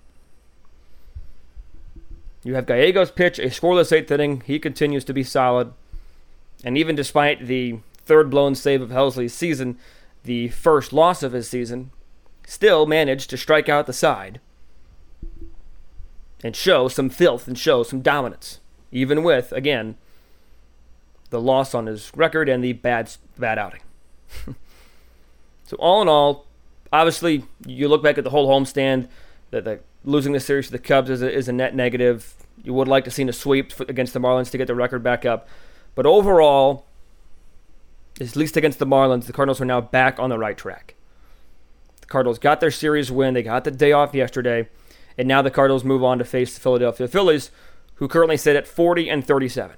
You 2.43 2.55
have 2.55 2.65
Gallegos 2.65 3.11
pitch 3.11 3.37
a 3.37 3.47
scoreless 3.47 3.91
eighth 3.91 4.09
inning. 4.11 4.41
He 4.45 4.59
continues 4.59 5.03
to 5.05 5.13
be 5.13 5.23
solid. 5.23 5.73
And 6.63 6.77
even 6.77 6.95
despite 6.95 7.45
the 7.45 7.79
third 8.05 8.29
blown 8.29 8.55
save 8.55 8.81
of 8.81 8.89
Helsley's 8.89 9.33
season, 9.33 9.77
the 10.23 10.49
first 10.49 10.93
loss 10.93 11.23
of 11.23 11.33
his 11.33 11.49
season, 11.49 11.91
still 12.45 12.85
managed 12.85 13.29
to 13.29 13.37
strike 13.37 13.69
out 13.69 13.85
the 13.85 13.93
side 13.93 14.39
and 16.43 16.55
show 16.55 16.87
some 16.87 17.09
filth 17.09 17.47
and 17.47 17.57
show 17.57 17.83
some 17.83 18.01
dominance, 18.01 18.59
even 18.91 19.23
with, 19.23 19.51
again, 19.51 19.95
the 21.29 21.41
loss 21.41 21.73
on 21.75 21.85
his 21.85 22.11
record 22.15 22.49
and 22.49 22.63
the 22.63 22.73
bad, 22.73 23.11
bad 23.37 23.59
outing. 23.59 23.81
so, 25.65 25.75
all 25.77 26.01
in 26.01 26.07
all, 26.07 26.45
obviously, 26.91 27.43
you 27.65 27.87
look 27.87 28.01
back 28.01 28.17
at 28.17 28.23
the 28.23 28.29
whole 28.29 28.47
homestand, 28.47 29.07
that 29.51 29.63
the, 29.63 29.79
losing 30.03 30.33
the 30.33 30.39
series 30.39 30.67
to 30.67 30.71
the 30.71 30.79
Cubs 30.79 31.09
is 31.09 31.21
a, 31.21 31.31
is 31.31 31.47
a 31.47 31.53
net 31.53 31.75
negative. 31.75 32.33
You 32.63 32.73
would 32.73 32.87
like 32.87 33.03
to 33.05 33.11
see 33.11 33.23
a 33.23 33.33
sweep 33.33 33.79
against 33.81 34.13
the 34.13 34.19
Marlins 34.19 34.51
to 34.51 34.57
get 34.57 34.67
the 34.67 34.75
record 34.75 35.03
back 35.03 35.25
up. 35.25 35.47
But 35.95 36.05
overall, 36.05 36.85
at 38.19 38.35
least 38.35 38.57
against 38.57 38.79
the 38.79 38.85
Marlins, 38.85 39.25
the 39.25 39.33
Cardinals 39.33 39.61
are 39.61 39.65
now 39.65 39.81
back 39.81 40.19
on 40.19 40.29
the 40.29 40.37
right 40.37 40.57
track. 40.57 40.95
The 42.01 42.07
Cardinals 42.07 42.39
got 42.39 42.59
their 42.59 42.71
series 42.71 43.11
win. 43.11 43.33
They 43.33 43.43
got 43.43 43.63
the 43.63 43.71
day 43.71 43.91
off 43.91 44.13
yesterday. 44.13 44.67
And 45.17 45.27
now 45.27 45.41
the 45.41 45.51
Cardinals 45.51 45.83
move 45.83 46.03
on 46.03 46.17
to 46.19 46.25
face 46.25 46.53
the 46.53 46.61
Philadelphia 46.61 47.07
Phillies, 47.07 47.51
who 47.95 48.07
currently 48.07 48.37
sit 48.37 48.55
at 48.55 48.67
40 48.67 49.09
and 49.09 49.25
37. 49.25 49.75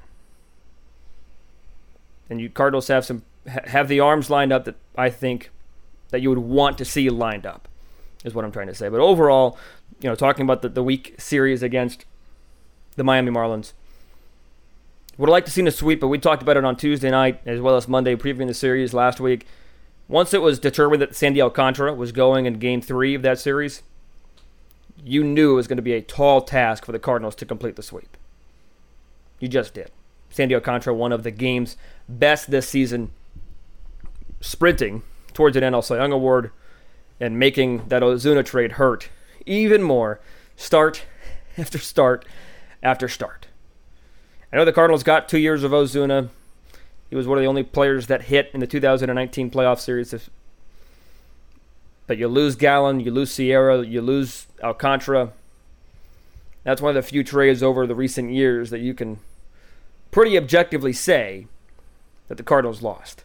And 2.30 2.40
you 2.40 2.50
Cardinals 2.50 2.88
have 2.88 3.06
some 3.06 3.24
have 3.46 3.88
the 3.88 4.00
arms 4.00 4.30
lined 4.30 4.54
up 4.54 4.66
that 4.66 4.76
I 4.96 5.10
think 5.10 5.50
that 6.12 6.22
you 6.22 6.30
would 6.30 6.40
want 6.40 6.78
to 6.78 6.86
see 6.86 7.10
lined 7.10 7.46
up, 7.46 7.68
is 8.24 8.34
what 8.34 8.46
I'm 8.46 8.52
trying 8.52 8.68
to 8.68 8.76
say. 8.76 8.88
But 8.88 9.00
overall, 9.00 9.58
you 10.00 10.10
know, 10.10 10.16
talking 10.16 10.44
about 10.44 10.62
the, 10.62 10.70
the 10.70 10.84
week 10.84 11.16
series 11.18 11.64
against 11.64 12.06
the 12.96 13.04
Miami 13.04 13.32
Marlins, 13.32 13.74
would 15.18 15.28
have 15.28 15.32
liked 15.32 15.48
to 15.48 15.54
see 15.54 15.66
a 15.66 15.72
sweep, 15.72 16.00
but 16.00 16.08
we 16.08 16.18
talked 16.18 16.42
about 16.42 16.58
it 16.58 16.66
on 16.66 16.76
Tuesday 16.76 17.12
night 17.12 17.42
as 17.46 17.60
well 17.60 17.76
as 17.76 17.88
Monday, 17.88 18.16
previewing 18.16 18.48
the 18.48 18.54
series 18.54 18.94
last 18.94 19.20
week. 19.20 19.46
Once 20.08 20.34
it 20.34 20.42
was 20.42 20.60
determined 20.60 21.02
that 21.02 21.16
Sandy 21.16 21.42
Alcantara 21.42 21.94
was 21.94 22.12
going 22.12 22.46
in 22.46 22.56
game 22.56 22.82
three 22.82 23.16
of 23.16 23.22
that 23.22 23.40
series, 23.40 23.84
you 25.04 25.24
knew 25.24 25.54
it 25.54 25.56
was 25.56 25.68
going 25.68 25.78
to 25.78 25.84
be 25.84 25.94
a 25.94 26.02
tall 26.02 26.42
task 26.42 26.86
for 26.86 26.92
the 26.92 27.00
Cardinals 27.00 27.36
to 27.36 27.46
complete 27.46 27.76
the 27.76 27.84
sweep. 27.84 28.18
You 29.40 29.48
just 29.48 29.74
did. 29.74 29.92
Sandy 30.30 30.56
Alcantara, 30.56 30.94
one 30.94 31.12
of 31.12 31.24
the 31.24 31.32
game's 31.32 31.78
best 32.08 32.52
this 32.52 32.68
season, 32.68 33.12
sprinting 34.40 35.04
towards 35.34 35.56
an 35.56 35.64
NL 35.64 35.84
Cy 35.84 35.98
Young 35.98 36.12
Award 36.12 36.52
and 37.20 37.38
making 37.38 37.88
that 37.88 38.02
Ozuna 38.02 38.46
trade 38.46 38.74
hurt 38.74 39.10
even 39.46 39.84
more, 39.84 40.20
start 40.56 41.06
after 41.58 41.78
start 41.78 42.26
after 42.82 43.08
start. 43.08 43.48
I 44.52 44.58
know 44.58 44.66
the 44.66 44.74
Cardinals 44.74 45.04
got 45.04 45.30
two 45.30 45.40
years 45.40 45.64
of 45.64 45.72
Ozuna. 45.72 46.30
He 47.10 47.16
was 47.16 47.28
one 47.28 47.38
of 47.38 47.42
the 47.42 47.48
only 47.48 47.64
players 47.64 48.08
that 48.08 48.24
hit 48.24 48.52
in 48.54 48.60
the 48.60 48.68
2019 48.68 49.52
playoff 49.52 49.80
series 49.80 50.14
but 52.12 52.18
you 52.18 52.28
lose 52.28 52.58
Gallen, 52.58 53.00
you 53.00 53.10
lose 53.10 53.32
Sierra, 53.32 53.86
you 53.86 54.02
lose 54.02 54.48
Alcantara. 54.62 55.32
That's 56.66 56.82
one 56.82 56.90
of 56.90 56.96
the 57.02 57.10
few 57.10 57.24
trades 57.24 57.64
over 57.64 57.88
the 57.88 57.96
recent 57.96 58.32
years 58.32 58.70
that 58.70 58.82
you 58.82 58.94
can 58.94 59.20
pretty 60.12 60.38
objectively 60.38 60.92
say 60.92 61.48
that 62.28 62.36
the 62.36 62.44
Cardinals 62.44 62.82
lost. 62.82 63.24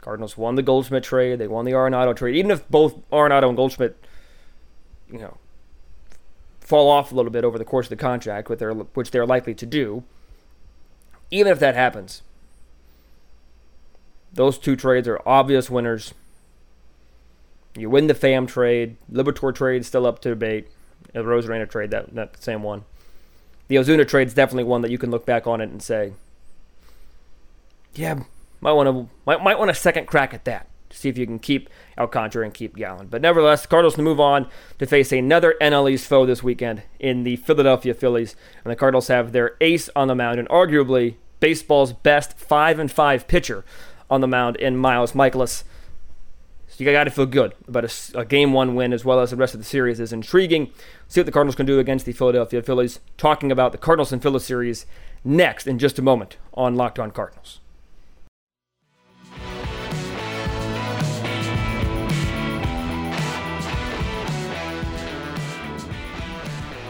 Cardinals 0.00 0.38
won 0.38 0.54
the 0.54 0.62
Goldschmidt 0.62 1.04
trade, 1.04 1.38
they 1.38 1.46
won 1.46 1.66
the 1.66 1.72
Arenado 1.72 2.16
trade. 2.16 2.36
Even 2.36 2.50
if 2.50 2.66
both 2.70 2.96
Arenado 3.10 3.48
and 3.48 3.56
Goldschmidt, 3.56 4.02
you 5.12 5.18
know, 5.18 5.36
fall 6.66 6.90
off 6.90 7.12
a 7.12 7.14
little 7.14 7.30
bit 7.30 7.44
over 7.44 7.58
the 7.58 7.64
course 7.64 7.86
of 7.86 7.90
the 7.90 7.96
contract, 7.96 8.48
which 8.48 8.58
they're, 8.58 8.74
which 8.74 9.10
they're 9.10 9.26
likely 9.26 9.54
to 9.54 9.66
do, 9.66 10.04
even 11.30 11.50
if 11.50 11.58
that 11.58 11.74
happens, 11.74 12.22
those 14.32 14.58
two 14.58 14.76
trades 14.76 15.08
are 15.08 15.20
obvious 15.24 15.70
winners 15.70 16.12
you 17.76 17.90
win 17.90 18.06
the 18.06 18.14
FAM 18.14 18.46
trade. 18.46 18.96
Liberatore 19.12 19.54
trade 19.54 19.84
still 19.84 20.06
up 20.06 20.20
to 20.20 20.30
debate. 20.30 20.68
The 21.12 21.20
Arozarena 21.20 21.68
trade, 21.68 21.90
that, 21.90 22.14
that 22.14 22.42
same 22.42 22.62
one. 22.62 22.84
The 23.68 23.76
Ozuna 23.76 24.06
trade 24.06 24.28
is 24.28 24.34
definitely 24.34 24.64
one 24.64 24.82
that 24.82 24.90
you 24.90 24.98
can 24.98 25.10
look 25.10 25.26
back 25.26 25.46
on 25.46 25.60
it 25.60 25.70
and 25.70 25.82
say, 25.82 26.12
yeah, 27.94 28.20
might 28.60 28.72
want 28.72 28.88
to 28.88 29.08
might, 29.24 29.42
might 29.42 29.58
want 29.58 29.70
a 29.70 29.74
second 29.74 30.06
crack 30.06 30.34
at 30.34 30.44
that 30.44 30.68
see 30.96 31.08
if 31.08 31.18
you 31.18 31.26
can 31.26 31.38
keep 31.38 31.68
Alcantara 31.98 32.44
and 32.44 32.54
keep 32.54 32.76
Gallen. 32.76 33.06
But 33.08 33.22
nevertheless, 33.22 33.62
the 33.62 33.68
Cardinals 33.68 33.98
move 33.98 34.20
on 34.20 34.48
to 34.78 34.86
face 34.86 35.12
another 35.12 35.54
NL 35.60 35.90
East 35.90 36.06
foe 36.06 36.26
this 36.26 36.42
weekend 36.42 36.82
in 36.98 37.22
the 37.22 37.36
Philadelphia 37.36 37.94
Phillies, 37.94 38.36
and 38.64 38.70
the 38.70 38.76
Cardinals 38.76 39.08
have 39.08 39.32
their 39.32 39.56
ace 39.60 39.88
on 39.94 40.08
the 40.08 40.14
mound 40.14 40.38
and 40.38 40.48
arguably 40.48 41.16
baseball's 41.40 41.92
best 41.92 42.38
five 42.38 42.78
and 42.78 42.90
five 42.90 43.28
pitcher 43.28 43.64
on 44.10 44.20
the 44.20 44.26
mound 44.26 44.56
in 44.56 44.76
Miles 44.76 45.12
Mikolas 45.12 45.64
you 46.78 46.92
got 46.92 47.04
to 47.04 47.10
feel 47.10 47.26
good 47.26 47.54
about 47.66 47.84
a, 47.84 48.20
a, 48.20 48.24
game 48.24 48.52
one 48.52 48.74
win 48.74 48.92
as 48.92 49.04
well 49.04 49.20
as 49.20 49.30
the 49.30 49.36
rest 49.36 49.54
of 49.54 49.60
the 49.60 49.64
series 49.64 50.00
is 50.00 50.12
intriguing. 50.12 50.70
See 51.08 51.20
what 51.20 51.26
the 51.26 51.32
Cardinals 51.32 51.54
can 51.54 51.66
do 51.66 51.78
against 51.78 52.06
the 52.06 52.12
Philadelphia 52.12 52.62
Phillies. 52.62 53.00
Talking 53.16 53.50
about 53.50 53.72
the 53.72 53.78
Cardinals 53.78 54.12
and 54.12 54.22
Phillies 54.22 54.44
series 54.44 54.86
next 55.24 55.66
in 55.66 55.78
just 55.78 55.98
a 55.98 56.02
moment 56.02 56.36
on 56.54 56.76
Locked 56.76 56.98
On 56.98 57.10
Cardinals. 57.10 57.60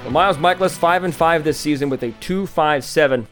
Well, 0.07 0.13
Miles 0.13 0.37
Mikolas 0.37 0.79
five 0.79 1.03
and 1.03 1.13
five 1.13 1.43
this 1.43 1.59
season 1.59 1.91
with 1.91 2.01
a 2.01 2.13
2.57 2.13 3.27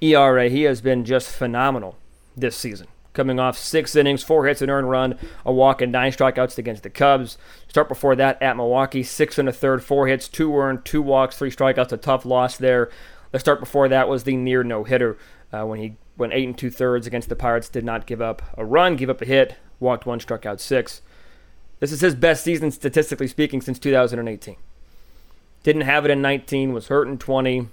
ERA. 0.00 0.48
He 0.48 0.62
has 0.62 0.80
been 0.80 1.04
just 1.04 1.28
phenomenal 1.28 1.98
this 2.34 2.56
season. 2.56 2.86
coming 3.12 3.38
off 3.38 3.58
six 3.58 3.94
innings, 3.94 4.22
four 4.22 4.46
hits, 4.46 4.62
an 4.62 4.70
earned 4.70 4.88
run, 4.88 5.18
a 5.44 5.52
walk, 5.52 5.82
and 5.82 5.92
nine 5.92 6.10
strikeouts 6.10 6.56
against 6.56 6.82
the 6.82 6.88
Cubs. 6.88 7.36
Start 7.68 7.90
before 7.90 8.16
that 8.16 8.40
at 8.40 8.56
Milwaukee, 8.56 9.02
six 9.02 9.36
and 9.36 9.50
a 9.50 9.52
third, 9.52 9.84
four 9.84 10.06
hits, 10.06 10.28
two 10.28 10.56
earned, 10.56 10.86
two 10.86 11.02
walks, 11.02 11.36
three 11.36 11.50
strikeouts, 11.50 11.92
a 11.92 11.98
tough 11.98 12.24
loss 12.24 12.56
there. 12.56 12.88
The 13.32 13.38
start 13.38 13.60
before 13.60 13.86
that 13.90 14.08
was 14.08 14.24
the 14.24 14.34
near 14.34 14.64
no 14.64 14.84
hitter 14.84 15.18
uh, 15.52 15.66
when 15.66 15.78
he 15.78 15.96
went 16.16 16.32
eight 16.32 16.46
and 16.48 16.56
two 16.56 16.70
thirds 16.70 17.06
against 17.06 17.28
the 17.28 17.36
Pirates, 17.36 17.68
did 17.68 17.84
not 17.84 18.06
give 18.06 18.22
up 18.22 18.40
a 18.56 18.64
run, 18.64 18.96
gave 18.96 19.10
up 19.10 19.20
a 19.20 19.26
hit, 19.26 19.56
walked 19.78 20.06
one, 20.06 20.20
struck 20.20 20.46
out 20.46 20.58
six. 20.58 21.02
This 21.80 21.92
is 21.92 22.00
his 22.00 22.14
best 22.14 22.44
season 22.44 22.70
statistically 22.70 23.28
speaking 23.28 23.60
since 23.60 23.78
2018. 23.78 24.56
Didn't 25.62 25.82
have 25.82 26.04
it 26.04 26.10
in 26.10 26.20
19, 26.22 26.72
was 26.72 26.88
hurt 26.88 27.08
in 27.08 27.18
20, 27.18 27.68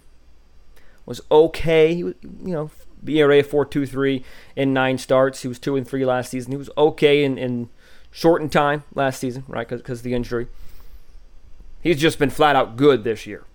was 1.06 1.22
okay. 1.32 1.96
He 1.96 2.04
was, 2.04 2.14
you 2.22 2.54
know, 2.54 2.72
ERA 3.08 3.44
4.23 3.44 4.24
in 4.56 4.74
nine 4.74 4.98
starts. 4.98 5.42
He 5.42 5.48
was 5.48 5.60
two 5.60 5.76
and 5.76 5.88
three 5.88 6.06
last 6.06 6.32
season. 6.32 6.52
He 6.52 6.58
was 6.58 6.70
okay 6.78 7.24
in, 7.24 7.38
in 7.38 7.70
shortened 8.12 8.52
time 8.52 8.84
last 8.94 9.20
season, 9.20 9.44
right? 9.48 9.68
Because 9.68 10.02
the 10.02 10.14
injury. 10.14 10.48
He's 11.82 12.00
just 12.00 12.20
been 12.20 12.30
flat 12.30 12.56
out 12.56 12.76
good 12.76 13.04
this 13.04 13.26
year. 13.26 13.46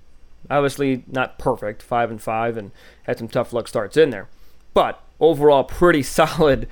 Obviously 0.50 1.04
not 1.06 1.38
perfect, 1.38 1.82
five 1.82 2.10
and 2.10 2.20
five, 2.20 2.56
and 2.56 2.70
had 3.04 3.18
some 3.18 3.28
tough 3.28 3.52
luck 3.52 3.68
starts 3.68 3.96
in 3.96 4.10
there, 4.10 4.28
but 4.74 5.02
overall 5.20 5.64
pretty 5.64 6.02
solid 6.02 6.68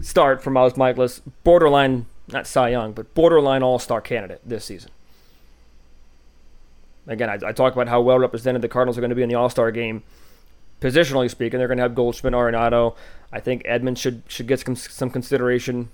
start 0.00 0.42
for 0.42 0.50
Miles 0.50 0.74
Mikolas. 0.74 1.20
Borderline, 1.42 2.06
not 2.28 2.46
Cy 2.46 2.70
Young, 2.70 2.92
but 2.92 3.14
borderline 3.14 3.62
All 3.62 3.78
Star 3.78 4.00
candidate 4.00 4.40
this 4.44 4.64
season. 4.64 4.90
Again, 7.06 7.30
I, 7.30 7.38
I 7.48 7.52
talk 7.52 7.72
about 7.72 7.88
how 7.88 8.00
well 8.00 8.18
represented 8.18 8.62
the 8.62 8.68
Cardinals 8.68 8.98
are 8.98 9.00
going 9.00 9.10
to 9.10 9.16
be 9.16 9.22
in 9.22 9.28
the 9.28 9.34
All 9.34 9.50
Star 9.50 9.70
game 9.70 10.02
positionally 10.80 11.30
speaking, 11.30 11.58
they're 11.58 11.68
going 11.68 11.78
to 11.78 11.82
have 11.82 11.94
Goldschmidt, 11.94 12.34
Arenado. 12.34 12.96
I 13.32 13.40
think 13.40 13.62
Edmonds 13.64 14.00
should 14.00 14.22
should 14.28 14.46
get 14.46 14.60
some, 14.60 14.76
some 14.76 15.10
consideration. 15.10 15.90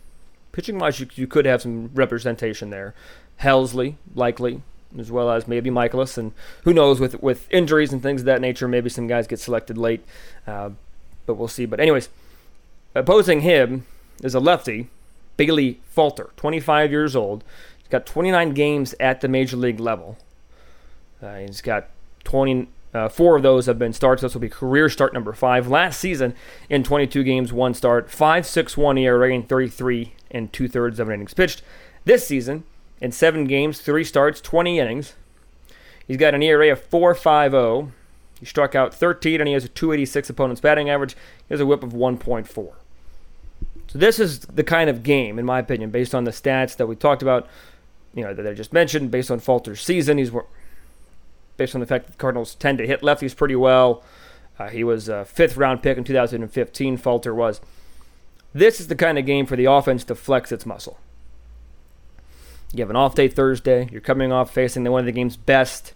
Pitching 0.53 0.79
wise, 0.79 1.01
you, 1.01 1.09
you 1.15 1.27
could 1.27 1.47
have 1.47 1.63
some 1.63 1.91
representation 1.95 2.71
there. 2.71 2.95
Helsley, 3.41 3.97
likely, 4.15 4.63
as 4.99 5.11
well 5.11 5.31
as 5.31 5.49
maybe 5.49 5.71
Mikolas, 5.71 6.19
and 6.19 6.33
who 6.65 6.75
knows 6.75 7.01
with 7.01 7.23
with 7.23 7.49
injuries 7.51 7.93
and 7.93 8.03
things 8.03 8.23
of 8.23 8.27
that 8.27 8.41
nature, 8.41 8.69
maybe 8.69 8.91
some 8.91 9.07
guys 9.07 9.27
get 9.27 9.41
selected 9.41 9.79
late, 9.79 10.05
uh, 10.47 10.71
but 11.27 11.35
we'll 11.35 11.49
see. 11.49 11.65
But 11.65 11.81
anyways, 11.81 12.09
opposing 12.95 13.41
him 13.41 13.87
is 14.23 14.35
a 14.35 14.41
lefty, 14.41 14.89
Bailey 15.37 15.81
Falter, 15.85 16.31
25 16.37 16.91
years 16.91 17.17
old. 17.17 17.45
He's 17.79 17.89
got 17.89 18.05
29 18.07 18.53
games 18.53 18.95
at 19.01 19.21
the 19.21 19.29
major 19.29 19.57
league 19.57 19.81
level. 19.81 20.19
Uh, 21.23 21.37
he's 21.37 21.61
got 21.61 21.89
20 22.25 22.69
uh, 22.95 23.09
four 23.09 23.37
of 23.37 23.43
those 23.43 23.67
have 23.67 23.79
been 23.79 23.93
starts. 23.93 24.23
This 24.23 24.35
will 24.35 24.41
be 24.41 24.49
career 24.49 24.89
start 24.89 25.15
number 25.15 25.33
five. 25.33 25.67
Last 25.67 25.99
season, 25.99 26.35
in 26.69 26.83
22 26.83 27.25
games, 27.25 27.53
one 27.53 27.75
start, 27.75 28.09
5.61 28.09 29.01
ERA, 29.01 29.35
and 29.35 29.49
33 29.49 30.13
and 30.31 30.53
two 30.53 30.69
thirds 30.69 31.01
of 31.01 31.09
an 31.09 31.15
innings 31.15 31.35
pitched. 31.35 31.63
This 32.05 32.27
season, 32.27 32.65
in 33.01 33.13
seven 33.13 33.47
games, 33.47 33.81
three 33.81 34.05
starts, 34.05 34.41
20 34.41 34.79
innings. 34.79 35.15
He's 36.07 36.19
got 36.19 36.35
an 36.35 36.43
ERA 36.43 36.71
of 36.71 36.91
4.50. 36.91 37.91
He 38.39 38.47
struck 38.47 38.75
out 38.75 38.93
13, 38.93 39.41
and 39.41 39.49
he 39.49 39.55
has 39.55 39.65
a 39.65 39.69
286 39.69 40.29
opponent's 40.29 40.61
batting 40.61 40.91
average. 40.91 41.15
He 41.49 41.55
has 41.55 41.61
a 41.61 41.67
WHIP 41.67 41.83
of 41.83 41.93
1.4. 41.93 42.47
So 43.89 43.99
this 43.99 44.19
is 44.19 44.41
the 44.41 44.65
kind 44.65 44.91
of 44.91 45.03
game, 45.03 45.39
in 45.39 45.47
my 45.47 45.61
opinion, 45.61 45.91
based 45.91 46.15
on 46.15 46.25
the 46.25 46.31
stats 46.31 46.77
that 46.77 46.87
we 46.87 46.97
talked 46.97 47.23
about, 47.23 47.47
you 48.15 48.23
know, 48.23 48.35
that 48.35 48.47
I 48.47 48.53
just 48.53 48.73
mentioned, 48.73 49.11
based 49.11 49.31
on 49.31 49.39
Falter's 49.39 49.81
season. 49.81 50.19
He's 50.19 50.31
based 51.63 51.77
on 51.77 51.81
the 51.81 51.87
fact 51.87 52.07
that 52.07 52.13
the 52.13 52.19
Cardinals 52.19 52.57
tend 52.57 52.79
to 52.79 52.87
hit 52.89 53.03
lefties 53.03 53.37
pretty 53.37 53.55
well. 53.55 54.03
Uh, 54.59 54.69
he 54.69 54.83
was 54.83 55.09
a 55.09 55.25
fifth 55.25 55.57
round 55.57 55.81
pick 55.81 55.97
in 55.97 56.03
2015, 56.03 56.97
Falter 56.97 57.33
was. 57.33 57.61
This 58.53 58.81
is 58.81 58.89
the 58.89 58.97
kind 58.97 59.17
of 59.17 59.25
game 59.25 59.47
for 59.47 59.55
the 59.55 59.67
offense 59.67 60.03
to 60.05 60.17
flex 60.17 60.51
its 60.51 60.67
muscle. 60.67 60.99
You 62.73 62.81
have 62.81 62.91
an 62.91 62.97
off 62.97 63.15
day 63.15 63.29
Thursday. 63.29 63.89
You're 63.93 64.01
coming 64.01 64.33
off 64.33 64.53
facing 64.53 64.83
one 64.91 64.99
of 64.99 65.07
the 65.07 65.13
game's 65.13 65.37
best. 65.37 65.93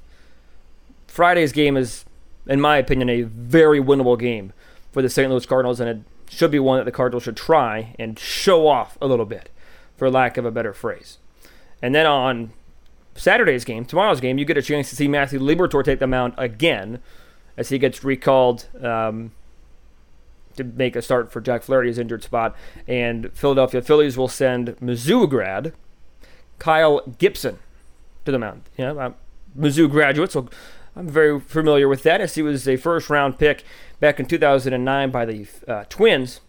Friday's 1.08 1.50
game 1.50 1.76
is, 1.76 2.04
in 2.46 2.60
my 2.60 2.76
opinion, 2.76 3.10
a 3.10 3.22
very 3.22 3.80
winnable 3.80 4.16
game 4.16 4.52
for 4.92 5.02
the 5.02 5.10
St. 5.10 5.28
Louis 5.28 5.46
Cardinals, 5.46 5.80
and 5.80 5.90
it 5.90 5.98
should 6.32 6.52
be 6.52 6.60
one 6.60 6.78
that 6.78 6.84
the 6.84 6.92
Cardinals 6.92 7.24
should 7.24 7.36
try 7.36 7.96
and 7.98 8.16
show 8.20 8.68
off 8.68 8.96
a 9.00 9.08
little 9.08 9.26
bit, 9.26 9.50
for 9.96 10.08
lack 10.08 10.36
of 10.36 10.44
a 10.44 10.52
better 10.52 10.72
phrase. 10.72 11.18
And 11.82 11.92
then 11.92 12.06
on 12.06 12.52
Saturday's 13.16 13.64
game, 13.64 13.84
tomorrow's 13.84 14.20
game, 14.20 14.38
you 14.38 14.44
get 14.44 14.56
a 14.56 14.62
chance 14.62 14.90
to 14.90 14.96
see 14.96 15.08
Matthew 15.08 15.40
Liberatore 15.40 15.84
take 15.84 15.98
the 15.98 16.06
mound 16.06 16.34
again 16.36 17.00
as 17.56 17.70
he 17.70 17.78
gets 17.78 18.04
recalled 18.04 18.68
um, 18.82 19.32
to 20.56 20.64
make 20.64 20.96
a 20.96 21.02
start 21.02 21.32
for 21.32 21.40
Jack 21.40 21.62
Flaherty's 21.62 21.98
injured 21.98 22.22
spot. 22.22 22.54
And 22.86 23.32
Philadelphia 23.32 23.82
Phillies 23.82 24.16
will 24.16 24.28
send 24.28 24.76
Mizzou 24.78 25.28
grad 25.28 25.72
Kyle 26.58 27.00
Gibson 27.18 27.58
to 28.24 28.32
the 28.32 28.38
mound. 28.38 28.62
Yeah, 28.76 28.94
I'm 28.96 29.14
Mizzou 29.58 29.90
graduate, 29.90 30.32
so 30.32 30.48
I'm 30.94 31.08
very 31.08 31.40
familiar 31.40 31.88
with 31.88 32.02
that 32.04 32.20
as 32.20 32.34
he 32.34 32.42
was 32.42 32.68
a 32.68 32.76
first 32.76 33.10
round 33.10 33.38
pick 33.38 33.64
back 34.00 34.20
in 34.20 34.26
2009 34.26 35.10
by 35.10 35.24
the 35.24 35.46
uh, 35.66 35.84
Twins 35.88 36.40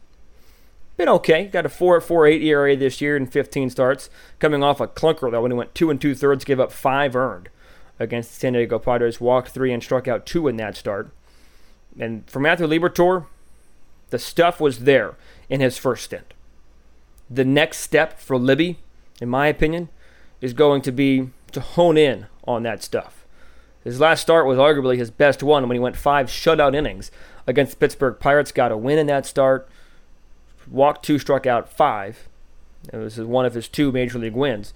been 0.98 1.10
okay. 1.10 1.46
Got 1.46 1.66
a 1.66 1.70
4.48 1.70 2.44
ERA 2.44 2.76
this 2.76 3.00
year 3.00 3.16
in 3.16 3.28
15 3.28 3.70
starts. 3.70 4.10
Coming 4.40 4.64
off 4.64 4.82
a 4.82 4.88
clunker 4.88 5.32
though 5.32 5.44
when 5.44 5.52
he 5.52 5.58
went 5.58 5.76
two 5.76 5.90
and 5.90 6.02
two 6.02 6.16
thirds, 6.16 6.44
gave 6.44 6.60
up 6.60 6.72
five 6.72 7.16
earned 7.16 7.50
against 8.00 8.32
the 8.32 8.36
San 8.40 8.54
Diego 8.54 8.80
Padres. 8.80 9.22
Walked 9.22 9.50
three 9.50 9.72
and 9.72 9.82
struck 9.82 10.08
out 10.08 10.26
two 10.26 10.48
in 10.48 10.58
that 10.58 10.76
start. 10.76 11.10
And 12.00 12.30
for 12.30 12.40
Matthew 12.40 12.68
Liberatore, 12.68 13.28
the 14.10 14.20
stuff 14.20 14.60
was 14.60 14.80
there 14.80 15.16
in 15.50 15.62
his 15.62 15.78
first 15.78 16.06
stint. 16.06 16.34
The 17.30 17.46
next 17.46 17.80
step 17.80 18.20
for 18.20 18.38
Libby, 18.38 18.80
in 19.22 19.30
my 19.30 19.48
opinion, 19.48 19.90
is 20.42 20.54
going 20.54 20.82
to 20.84 20.92
be 20.92 21.30
to 21.52 21.60
hone 21.60 21.98
in 21.98 22.28
on 22.46 22.64
that 22.64 22.84
stuff. 22.84 23.26
His 23.84 24.00
last 24.00 24.22
start 24.22 24.46
was 24.46 24.58
arguably 24.58 24.98
his 24.98 25.12
best 25.12 25.42
one 25.42 25.68
when 25.68 25.76
he 25.76 25.80
went 25.80 25.96
five 25.96 26.28
shutout 26.28 26.76
innings 26.76 27.12
against 27.46 27.74
the 27.74 27.78
Pittsburgh 27.78 28.20
Pirates. 28.20 28.52
Got 28.52 28.72
a 28.72 28.78
win 28.78 28.98
in 28.98 29.08
that 29.08 29.26
start 29.26 29.68
walked 30.70 31.06
two, 31.06 31.20
struck 31.20 31.46
out 31.46 31.72
five. 31.72 32.28
It 32.92 32.98
was 32.98 33.20
one 33.20 33.46
of 33.46 33.54
his 33.54 33.68
two 33.68 33.92
major 33.92 34.20
league 34.20 34.34
wins. 34.34 34.74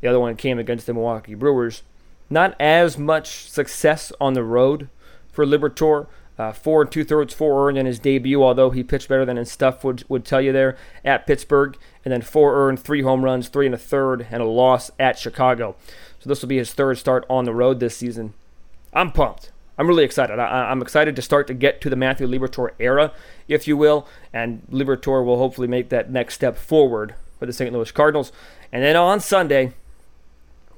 The 0.00 0.08
other 0.08 0.20
one 0.20 0.36
came 0.36 0.58
against 0.58 0.86
the 0.86 0.94
Milwaukee 0.94 1.34
Brewers. 1.34 1.82
Not 2.28 2.56
as 2.60 2.98
much 2.98 3.48
success 3.48 4.12
on 4.20 4.34
the 4.34 4.42
road 4.42 4.88
for 5.32 5.46
Liberatore. 5.46 6.06
Uh, 6.38 6.50
four 6.50 6.82
and 6.82 6.90
two 6.90 7.04
thirds, 7.04 7.34
four 7.34 7.68
earned 7.68 7.76
in 7.76 7.84
his 7.86 7.98
debut, 7.98 8.42
although 8.42 8.70
he 8.70 8.82
pitched 8.82 9.08
better 9.08 9.24
than 9.24 9.36
his 9.36 9.52
stuff 9.52 9.84
would, 9.84 10.02
would 10.08 10.24
tell 10.24 10.40
you 10.40 10.50
there 10.50 10.76
at 11.04 11.26
Pittsburgh. 11.26 11.76
And 12.04 12.12
then 12.12 12.22
four 12.22 12.56
earned, 12.56 12.80
three 12.80 13.02
home 13.02 13.22
runs, 13.22 13.48
three 13.48 13.66
and 13.66 13.74
a 13.74 13.78
third, 13.78 14.26
and 14.30 14.42
a 14.42 14.46
loss 14.46 14.90
at 14.98 15.18
Chicago. 15.18 15.76
So 16.20 16.28
this 16.28 16.40
will 16.40 16.48
be 16.48 16.56
his 16.56 16.72
third 16.72 16.98
start 16.98 17.26
on 17.28 17.44
the 17.44 17.54
road 17.54 17.80
this 17.80 17.96
season. 17.96 18.32
I'm 18.92 19.12
pumped. 19.12 19.52
I'm 19.78 19.88
really 19.88 20.04
excited. 20.04 20.38
I, 20.38 20.70
am 20.70 20.82
excited 20.82 21.16
to 21.16 21.22
start 21.22 21.46
to 21.46 21.54
get 21.54 21.80
to 21.80 21.90
the 21.90 21.96
Matthew 21.96 22.26
Liberatore 22.26 22.70
era, 22.78 23.12
if 23.48 23.66
you 23.66 23.76
will, 23.76 24.06
and 24.32 24.62
Liberatore 24.70 25.24
will 25.24 25.38
hopefully 25.38 25.66
make 25.66 25.88
that 25.88 26.10
next 26.10 26.34
step 26.34 26.56
forward 26.56 27.14
for 27.38 27.46
the 27.46 27.52
St. 27.52 27.72
Louis 27.72 27.90
Cardinals. 27.90 28.32
And 28.70 28.82
then 28.82 28.96
on 28.96 29.18
Sunday, 29.20 29.72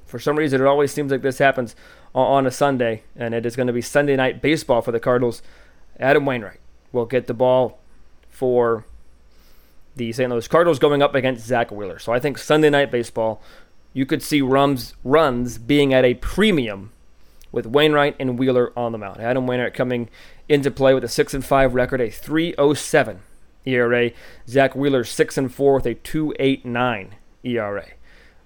for 0.05 0.17
some 0.17 0.37
reason, 0.37 0.61
it 0.61 0.67
always 0.67 0.93
seems 0.93 1.11
like 1.11 1.21
this 1.21 1.39
happens 1.39 1.75
on 2.13 2.47
a 2.47 2.51
Sunday, 2.51 3.03
and 3.15 3.33
it 3.33 3.45
is 3.45 3.57
going 3.57 3.67
to 3.67 3.73
be 3.73 3.81
Sunday 3.81 4.15
night 4.15 4.41
baseball 4.41 4.81
for 4.81 4.93
the 4.93 4.99
Cardinals. 4.99 5.41
Adam 5.99 6.25
Wainwright 6.25 6.59
will 6.93 7.05
get 7.05 7.27
the 7.27 7.33
ball 7.33 7.79
for 8.29 8.85
the 9.95 10.11
St. 10.13 10.29
Louis 10.29 10.47
Cardinals 10.47 10.79
going 10.79 11.01
up 11.01 11.15
against 11.15 11.45
Zack 11.45 11.71
Wheeler. 11.71 11.99
So 11.99 12.13
I 12.13 12.19
think 12.19 12.37
Sunday 12.37 12.69
night 12.69 12.91
baseball, 12.91 13.41
you 13.93 14.05
could 14.05 14.23
see 14.23 14.41
runs 14.41 15.57
being 15.57 15.93
at 15.93 16.05
a 16.05 16.15
premium 16.15 16.91
with 17.55 17.65
Wainwright 17.65 18.17
and 18.19 18.37
Wheeler 18.37 18.73
on 18.77 18.91
the 18.91 18.97
mound. 18.97 19.21
Adam 19.21 19.47
Wainwright 19.47 19.73
coming 19.73 20.09
into 20.49 20.69
play 20.69 20.93
with 20.93 21.05
a 21.05 21.07
6 21.07 21.33
and 21.33 21.43
5 21.43 21.73
record, 21.73 22.01
a 22.01 22.09
307 22.11 23.21
ERA. 23.65 24.11
Zack 24.47 24.75
Wheeler 24.75 25.05
6 25.05 25.37
and 25.37 25.53
4 25.53 25.73
with 25.73 25.85
a 25.85 25.93
289 25.95 27.15
ERA. 27.43 27.85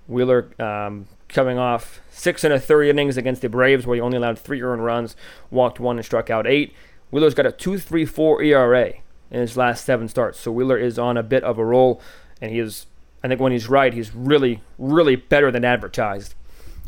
Wheeler 0.07 0.51
um, 0.61 1.07
coming 1.27 1.57
off 1.57 2.01
six 2.09 2.43
and 2.43 2.53
a 2.53 2.59
third 2.59 2.87
innings 2.87 3.17
against 3.17 3.41
the 3.41 3.49
Braves, 3.49 3.85
where 3.85 3.95
he 3.95 4.01
only 4.01 4.17
allowed 4.17 4.37
three 4.37 4.61
earned 4.61 4.83
runs, 4.83 5.15
walked 5.49 5.79
one, 5.79 5.97
and 5.97 6.05
struck 6.05 6.29
out 6.29 6.47
eight. 6.47 6.73
Wheeler's 7.11 7.33
got 7.33 7.45
a 7.45 7.51
2.34 7.51 8.45
ERA 8.45 8.93
in 9.31 9.41
his 9.41 9.57
last 9.57 9.85
seven 9.85 10.07
starts, 10.07 10.39
so 10.39 10.51
Wheeler 10.51 10.77
is 10.77 10.99
on 10.99 11.17
a 11.17 11.23
bit 11.23 11.43
of 11.43 11.57
a 11.57 11.65
roll, 11.65 12.01
and 12.41 12.51
he 12.51 12.59
is. 12.59 12.85
I 13.23 13.27
think 13.27 13.41
when 13.41 13.51
he's 13.51 13.67
right, 13.67 13.93
he's 13.93 14.15
really, 14.15 14.61
really 14.77 15.15
better 15.15 15.51
than 15.51 15.65
advertised. 15.65 16.35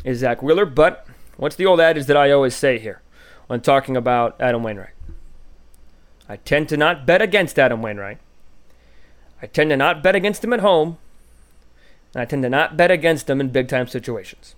Is 0.02 0.18
Zack 0.18 0.42
Wheeler, 0.42 0.64
but 0.64 1.06
What's 1.36 1.56
the 1.56 1.66
old 1.66 1.80
adage 1.80 2.06
that 2.06 2.16
I 2.16 2.30
always 2.30 2.54
say 2.54 2.78
here 2.78 3.00
when 3.46 3.60
talking 3.60 3.96
about 3.96 4.40
Adam 4.40 4.62
Wainwright? 4.62 4.94
I 6.28 6.36
tend 6.36 6.68
to 6.70 6.76
not 6.76 7.06
bet 7.06 7.20
against 7.20 7.58
Adam 7.58 7.82
Wainwright. 7.82 8.18
I 9.40 9.46
tend 9.46 9.70
to 9.70 9.76
not 9.76 10.02
bet 10.02 10.14
against 10.14 10.44
him 10.44 10.52
at 10.52 10.60
home. 10.60 10.98
And 12.14 12.22
I 12.22 12.24
tend 12.24 12.42
to 12.42 12.48
not 12.48 12.76
bet 12.76 12.90
against 12.90 13.28
him 13.28 13.40
in 13.40 13.48
big 13.48 13.68
time 13.68 13.88
situations. 13.88 14.54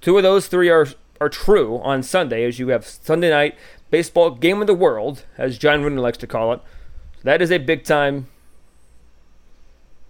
Two 0.00 0.16
of 0.16 0.22
those 0.22 0.46
three 0.46 0.70
are, 0.70 0.86
are 1.20 1.28
true 1.28 1.78
on 1.78 2.02
Sunday, 2.02 2.44
as 2.44 2.58
you 2.58 2.68
have 2.68 2.86
Sunday 2.86 3.30
night 3.30 3.56
baseball 3.90 4.30
game 4.30 4.60
of 4.60 4.66
the 4.66 4.74
world, 4.74 5.24
as 5.36 5.58
John 5.58 5.82
Rooney 5.82 6.00
likes 6.00 6.18
to 6.18 6.26
call 6.26 6.52
it. 6.52 6.60
that 7.22 7.42
is 7.42 7.50
a 7.50 7.58
big 7.58 7.84
time 7.84 8.28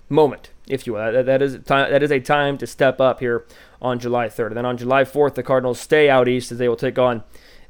moment, 0.08 0.50
if 0.68 0.86
you 0.86 0.94
will. 0.94 1.12
That, 1.12 1.26
that 1.26 1.42
is 1.42 1.58
time, 1.64 1.90
that 1.90 2.02
is 2.02 2.10
a 2.10 2.20
time 2.20 2.58
to 2.58 2.66
step 2.66 3.00
up 3.00 3.20
here 3.20 3.44
on 3.80 3.98
July 3.98 4.28
3rd. 4.28 4.48
And 4.48 4.56
then 4.56 4.66
on 4.66 4.76
July 4.76 5.04
4th, 5.04 5.34
the 5.34 5.42
Cardinals 5.42 5.80
stay 5.80 6.08
out 6.08 6.28
east 6.28 6.52
as 6.52 6.58
they 6.58 6.68
will 6.68 6.76
take 6.76 6.98
on 6.98 7.22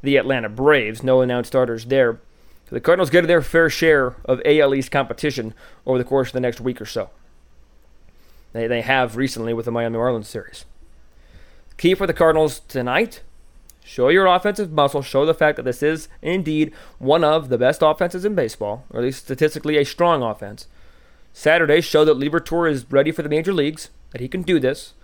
the 0.02 0.16
Atlanta 0.16 0.48
Braves. 0.48 1.02
No 1.02 1.20
announced 1.20 1.48
starters 1.48 1.87
there. 1.87 2.20
So 2.68 2.76
the 2.76 2.80
Cardinals 2.80 3.11
get 3.11 3.26
their 3.26 3.42
fair 3.42 3.70
share 3.70 4.16
of 4.24 4.42
AL 4.44 4.74
East 4.74 4.90
competition 4.90 5.54
over 5.87 5.98
the 5.98 6.04
course 6.04 6.28
of 6.28 6.34
the 6.34 6.40
next 6.40 6.61
week 6.61 6.80
or 6.80 6.87
so. 6.87 7.11
They, 8.52 8.66
they 8.66 8.82
have 8.82 9.16
recently 9.16 9.54
with 9.54 9.64
the 9.64 9.72
Miami 9.72 9.96
Marlins 9.96 10.26
series. 10.26 10.64
Key 11.78 11.94
for 11.94 12.06
the 12.06 12.12
Cardinals 12.12 12.61
tonight 12.61 13.22
show 13.88 14.11
your 14.11 14.26
offensive 14.26 14.70
muscle, 14.70 15.00
show 15.00 15.24
the 15.24 15.32
fact 15.32 15.56
that 15.56 15.62
this 15.62 15.82
is 15.82 16.08
indeed 16.20 16.74
one 16.98 17.24
of 17.24 17.48
the 17.48 17.56
best 17.56 17.80
offenses 17.82 18.22
in 18.22 18.34
baseball, 18.34 18.84
or 18.90 19.00
at 19.00 19.04
least 19.04 19.24
statistically 19.24 19.78
a 19.78 19.84
strong 19.84 20.22
offense. 20.22 20.66
Saturday, 21.38 21.81
show 21.81 22.05
that 22.05 22.18
Liberatore 22.18 22.68
is 22.68 22.85
ready 22.90 23.12
for 23.12 23.22
the 23.22 23.29
major 23.29 23.53
leagues, 23.53 23.90
that 24.11 24.20
he 24.20 24.27
can 24.27 24.42
do 24.42 24.59
this. 24.59 24.94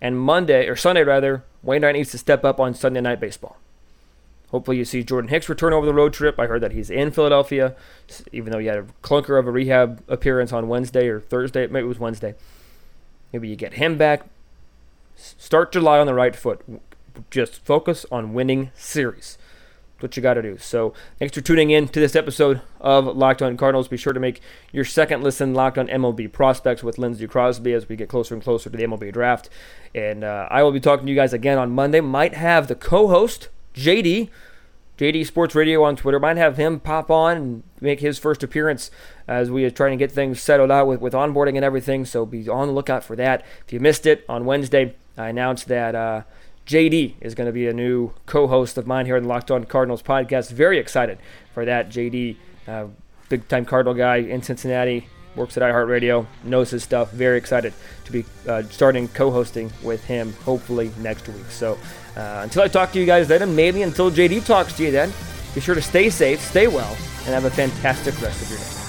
And 0.00 0.20
Monday, 0.20 0.68
or 0.68 0.76
Sunday 0.76 1.02
rather, 1.02 1.42
Wainwright 1.64 1.96
needs 1.96 2.12
to 2.12 2.18
step 2.18 2.44
up 2.44 2.60
on 2.60 2.74
Sunday 2.74 3.00
night 3.00 3.18
baseball. 3.18 3.56
Hopefully, 4.52 4.76
you 4.76 4.84
see 4.84 5.02
Jordan 5.02 5.30
Hicks 5.30 5.48
return 5.48 5.72
over 5.72 5.84
the 5.84 5.92
road 5.92 6.12
trip. 6.12 6.38
I 6.38 6.46
heard 6.46 6.60
that 6.60 6.70
he's 6.70 6.90
in 6.90 7.10
Philadelphia, 7.10 7.74
even 8.30 8.52
though 8.52 8.60
he 8.60 8.68
had 8.68 8.78
a 8.78 8.86
clunker 9.02 9.36
of 9.36 9.48
a 9.48 9.50
rehab 9.50 10.00
appearance 10.06 10.52
on 10.52 10.68
Wednesday 10.68 11.08
or 11.08 11.18
Thursday. 11.18 11.66
Maybe 11.66 11.86
it 11.86 11.88
was 11.88 11.98
Wednesday. 11.98 12.36
Maybe 13.32 13.48
you 13.48 13.56
get 13.56 13.74
him 13.74 13.98
back. 13.98 14.26
Start 15.16 15.72
July 15.72 15.98
on 15.98 16.06
the 16.06 16.14
right 16.14 16.36
foot. 16.36 16.64
Just 17.32 17.64
focus 17.64 18.06
on 18.12 18.32
winning 18.32 18.70
series. 18.76 19.38
What 20.02 20.16
you 20.16 20.22
got 20.22 20.34
to 20.34 20.42
do. 20.42 20.56
So, 20.58 20.94
thanks 21.18 21.34
for 21.34 21.40
tuning 21.40 21.70
in 21.70 21.88
to 21.88 22.00
this 22.00 22.16
episode 22.16 22.60
of 22.80 23.04
Locked 23.16 23.42
On 23.42 23.56
Cardinals. 23.56 23.88
Be 23.88 23.96
sure 23.96 24.12
to 24.12 24.20
make 24.20 24.40
your 24.72 24.84
second 24.84 25.22
listen 25.22 25.52
Locked 25.54 25.78
On 25.78 25.88
MLB 25.88 26.32
Prospects 26.32 26.82
with 26.82 26.98
Lindsey 26.98 27.26
Crosby 27.26 27.72
as 27.72 27.88
we 27.88 27.96
get 27.96 28.08
closer 28.08 28.34
and 28.34 28.42
closer 28.42 28.70
to 28.70 28.76
the 28.76 28.84
MLB 28.84 29.12
draft. 29.12 29.50
And 29.94 30.24
uh, 30.24 30.48
I 30.50 30.62
will 30.62 30.72
be 30.72 30.80
talking 30.80 31.06
to 31.06 31.10
you 31.10 31.16
guys 31.16 31.32
again 31.32 31.58
on 31.58 31.70
Monday. 31.72 32.00
Might 32.00 32.34
have 32.34 32.68
the 32.68 32.74
co 32.74 33.08
host 33.08 33.48
JD, 33.74 34.30
JD 34.98 35.26
Sports 35.26 35.54
Radio 35.54 35.82
on 35.82 35.96
Twitter. 35.96 36.18
Might 36.18 36.36
have 36.36 36.56
him 36.56 36.80
pop 36.80 37.10
on 37.10 37.36
and 37.36 37.62
make 37.80 38.00
his 38.00 38.18
first 38.18 38.42
appearance 38.42 38.90
as 39.26 39.50
we 39.50 39.64
are 39.64 39.70
trying 39.70 39.92
to 39.92 40.02
get 40.02 40.12
things 40.12 40.40
settled 40.40 40.70
out 40.70 40.86
with, 40.86 41.00
with 41.00 41.12
onboarding 41.12 41.56
and 41.56 41.64
everything. 41.64 42.04
So 42.04 42.24
be 42.24 42.48
on 42.48 42.68
the 42.68 42.74
lookout 42.74 43.04
for 43.04 43.16
that. 43.16 43.44
If 43.66 43.72
you 43.72 43.80
missed 43.80 44.06
it 44.06 44.24
on 44.28 44.44
Wednesday, 44.44 44.94
I 45.16 45.28
announced 45.28 45.68
that 45.68 45.94
uh, 45.94 46.22
JD 46.66 47.14
is 47.20 47.34
going 47.34 47.46
to 47.46 47.52
be 47.52 47.66
a 47.66 47.72
new 47.72 48.12
co 48.26 48.46
host 48.46 48.78
of 48.78 48.86
mine 48.86 49.06
here 49.06 49.16
on 49.16 49.22
the 49.22 49.28
Locked 49.28 49.50
On 49.50 49.64
Cardinals 49.64 50.02
podcast. 50.02 50.52
Very 50.52 50.78
excited 50.78 51.18
for 51.52 51.64
that. 51.64 51.88
JD, 51.88 52.36
uh, 52.68 52.86
big 53.28 53.48
time 53.48 53.64
Cardinal 53.64 53.94
guy 53.94 54.16
in 54.16 54.42
Cincinnati, 54.42 55.08
works 55.36 55.56
at 55.56 55.62
iHeartRadio, 55.62 56.26
knows 56.44 56.70
his 56.70 56.82
stuff. 56.82 57.10
Very 57.10 57.38
excited 57.38 57.72
to 58.04 58.12
be 58.12 58.24
uh, 58.46 58.62
starting 58.64 59.08
co 59.08 59.30
hosting 59.30 59.72
with 59.82 60.04
him 60.04 60.32
hopefully 60.44 60.92
next 60.98 61.28
week. 61.28 61.50
So 61.50 61.78
uh, 62.16 62.40
until 62.42 62.62
I 62.62 62.68
talk 62.68 62.92
to 62.92 63.00
you 63.00 63.06
guys 63.06 63.28
then, 63.28 63.42
and 63.42 63.54
maybe 63.54 63.82
until 63.82 64.10
JD 64.10 64.44
talks 64.44 64.72
to 64.74 64.84
you 64.84 64.90
then, 64.90 65.12
be 65.54 65.60
sure 65.60 65.74
to 65.74 65.82
stay 65.82 66.10
safe, 66.10 66.40
stay 66.40 66.68
well, 66.68 66.96
and 67.24 67.34
have 67.34 67.44
a 67.44 67.50
fantastic 67.50 68.20
rest 68.20 68.42
of 68.42 68.50
your 68.50 68.58
day. 68.58 68.79